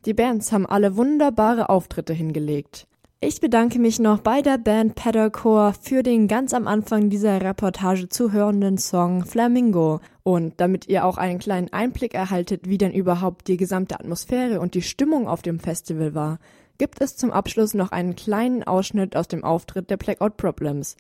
Die 0.07 0.15
Bands 0.15 0.53
haben 0.53 0.67
alle 0.67 0.97
wunderbare 0.97 1.71
Auftritte 1.71 2.13
hingelegt. 2.13 2.87
Ich 3.21 3.41
bedanke 3.41 3.79
mich 3.79 3.99
noch 3.99 4.21
bei 4.21 4.43
der 4.43 4.59
Band 4.59 4.97
Pedalcore 4.97 5.73
für 5.81 6.03
den 6.03 6.29
ganz 6.29 6.53
am 6.53 6.67
Anfang 6.67 7.09
dieser 7.09 7.41
Reportage 7.41 8.11
zu 8.11 8.33
hörenden 8.33 8.77
Song 8.77 9.25
Flamingo. 9.25 10.01
Und 10.23 10.61
damit 10.61 10.89
ihr 10.89 11.07
auch 11.07 11.17
einen 11.17 11.39
kleinen 11.39 11.73
Einblick 11.73 12.13
erhaltet, 12.13 12.69
wie 12.69 12.77
denn 12.77 12.93
überhaupt 12.93 13.49
die 13.49 13.57
gesamte 13.57 13.99
Atmosphäre 13.99 14.61
und 14.61 14.75
die 14.75 14.83
Stimmung 14.83 15.27
auf 15.27 15.41
dem 15.41 15.59
Festival 15.59 16.15
war, 16.15 16.39
gibt 16.77 17.01
es 17.01 17.17
zum 17.17 17.31
Abschluss 17.31 17.73
noch 17.73 17.93
einen 17.93 18.15
kleinen 18.15 18.63
Ausschnitt 18.63 19.17
aus 19.17 19.27
dem 19.27 19.43
Auftritt 19.43 19.89
der 19.89 19.97
Blackout 19.97 20.37
Problems, 20.37 20.99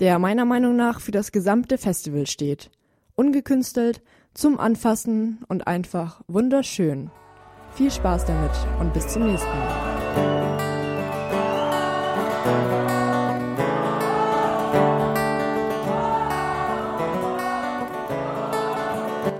der 0.00 0.18
meiner 0.18 0.46
Meinung 0.46 0.76
nach 0.76 1.00
für 1.00 1.12
das 1.12 1.30
gesamte 1.30 1.76
Festival 1.76 2.26
steht. 2.26 2.70
Ungekünstelt, 3.16 4.00
zum 4.32 4.58
Anfassen 4.58 5.44
und 5.48 5.66
einfach 5.66 6.22
wunderschön. 6.26 7.10
Viel 7.76 7.90
Spaß 7.90 8.24
damit 8.24 8.52
und 8.80 8.90
bis 8.94 9.06
zum 9.06 9.26
nächsten 9.26 9.50
Mal. 9.50 9.68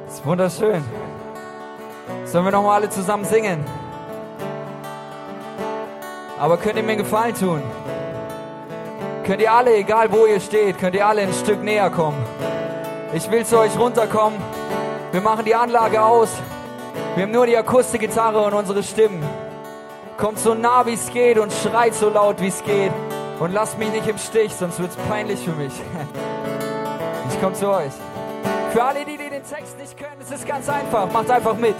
Das 0.04 0.14
ist 0.14 0.26
wunderschön. 0.26 0.84
Sollen 2.26 2.44
wir 2.44 2.52
nochmal 2.52 2.82
alle 2.82 2.90
zusammen 2.90 3.24
singen? 3.24 3.64
Aber 6.38 6.58
könnt 6.58 6.76
ihr 6.76 6.82
mir 6.82 6.92
einen 6.92 6.98
Gefallen 6.98 7.34
tun? 7.34 7.62
Könnt 9.24 9.40
ihr 9.40 9.50
alle, 9.50 9.74
egal 9.76 10.12
wo 10.12 10.26
ihr 10.26 10.40
steht, 10.40 10.78
könnt 10.78 10.94
ihr 10.94 11.06
alle 11.06 11.22
ein 11.22 11.32
Stück 11.32 11.62
näher 11.62 11.88
kommen? 11.88 12.22
Ich 13.14 13.30
will 13.30 13.46
zu 13.46 13.58
euch 13.58 13.78
runterkommen. 13.78 14.38
Wir 15.10 15.22
machen 15.22 15.46
die 15.46 15.54
Anlage 15.54 16.02
aus. 16.02 16.28
Wir 17.16 17.22
haben 17.22 17.32
nur 17.32 17.46
die 17.46 17.56
Akustikgitarre 17.56 18.44
und 18.44 18.52
unsere 18.52 18.82
Stimmen. 18.82 19.24
Kommt 20.18 20.38
so 20.38 20.52
nah 20.52 20.84
wie 20.84 20.92
es 20.92 21.10
geht 21.10 21.38
und 21.38 21.50
schreit 21.50 21.94
so 21.94 22.10
laut 22.10 22.42
wie 22.42 22.48
es 22.48 22.62
geht. 22.62 22.92
Und 23.40 23.54
lasst 23.54 23.78
mich 23.78 23.90
nicht 23.90 24.06
im 24.06 24.18
Stich, 24.18 24.54
sonst 24.54 24.78
wird's 24.78 24.96
peinlich 25.08 25.40
für 25.40 25.52
mich. 25.52 25.72
Ich 27.28 27.42
komm 27.42 27.54
zu 27.54 27.68
euch. 27.68 27.92
Für 28.72 28.84
alle, 28.84 29.04
die, 29.04 29.18
die 29.18 29.28
den 29.28 29.42
Text 29.42 29.78
nicht 29.78 29.98
können, 29.98 30.20
es 30.20 30.30
ist 30.30 30.46
ganz 30.46 30.68
einfach. 30.68 31.10
Macht 31.12 31.30
einfach 31.30 31.54
mit. 31.56 31.74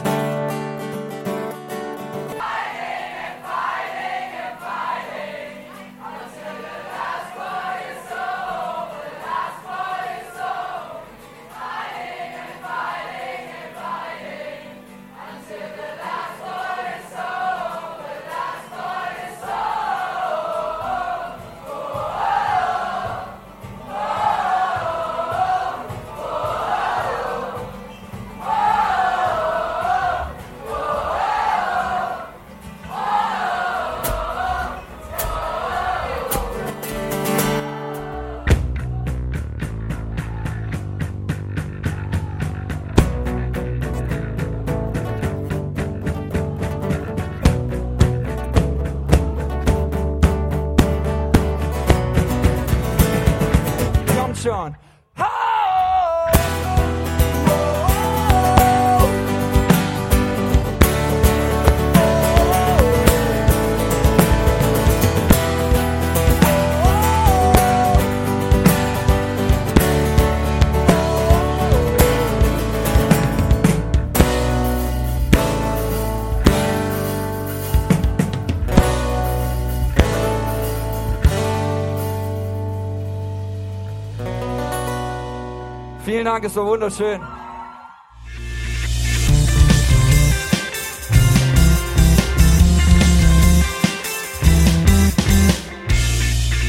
Dank, 86.36 86.44
es 86.44 86.56
war 86.56 86.66
wunderschön. 86.66 87.18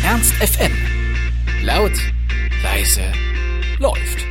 Ernst 0.05 0.31
FM. 0.35 0.71
Laut, 1.63 1.91
leise, 2.63 3.11
läuft. 3.79 4.26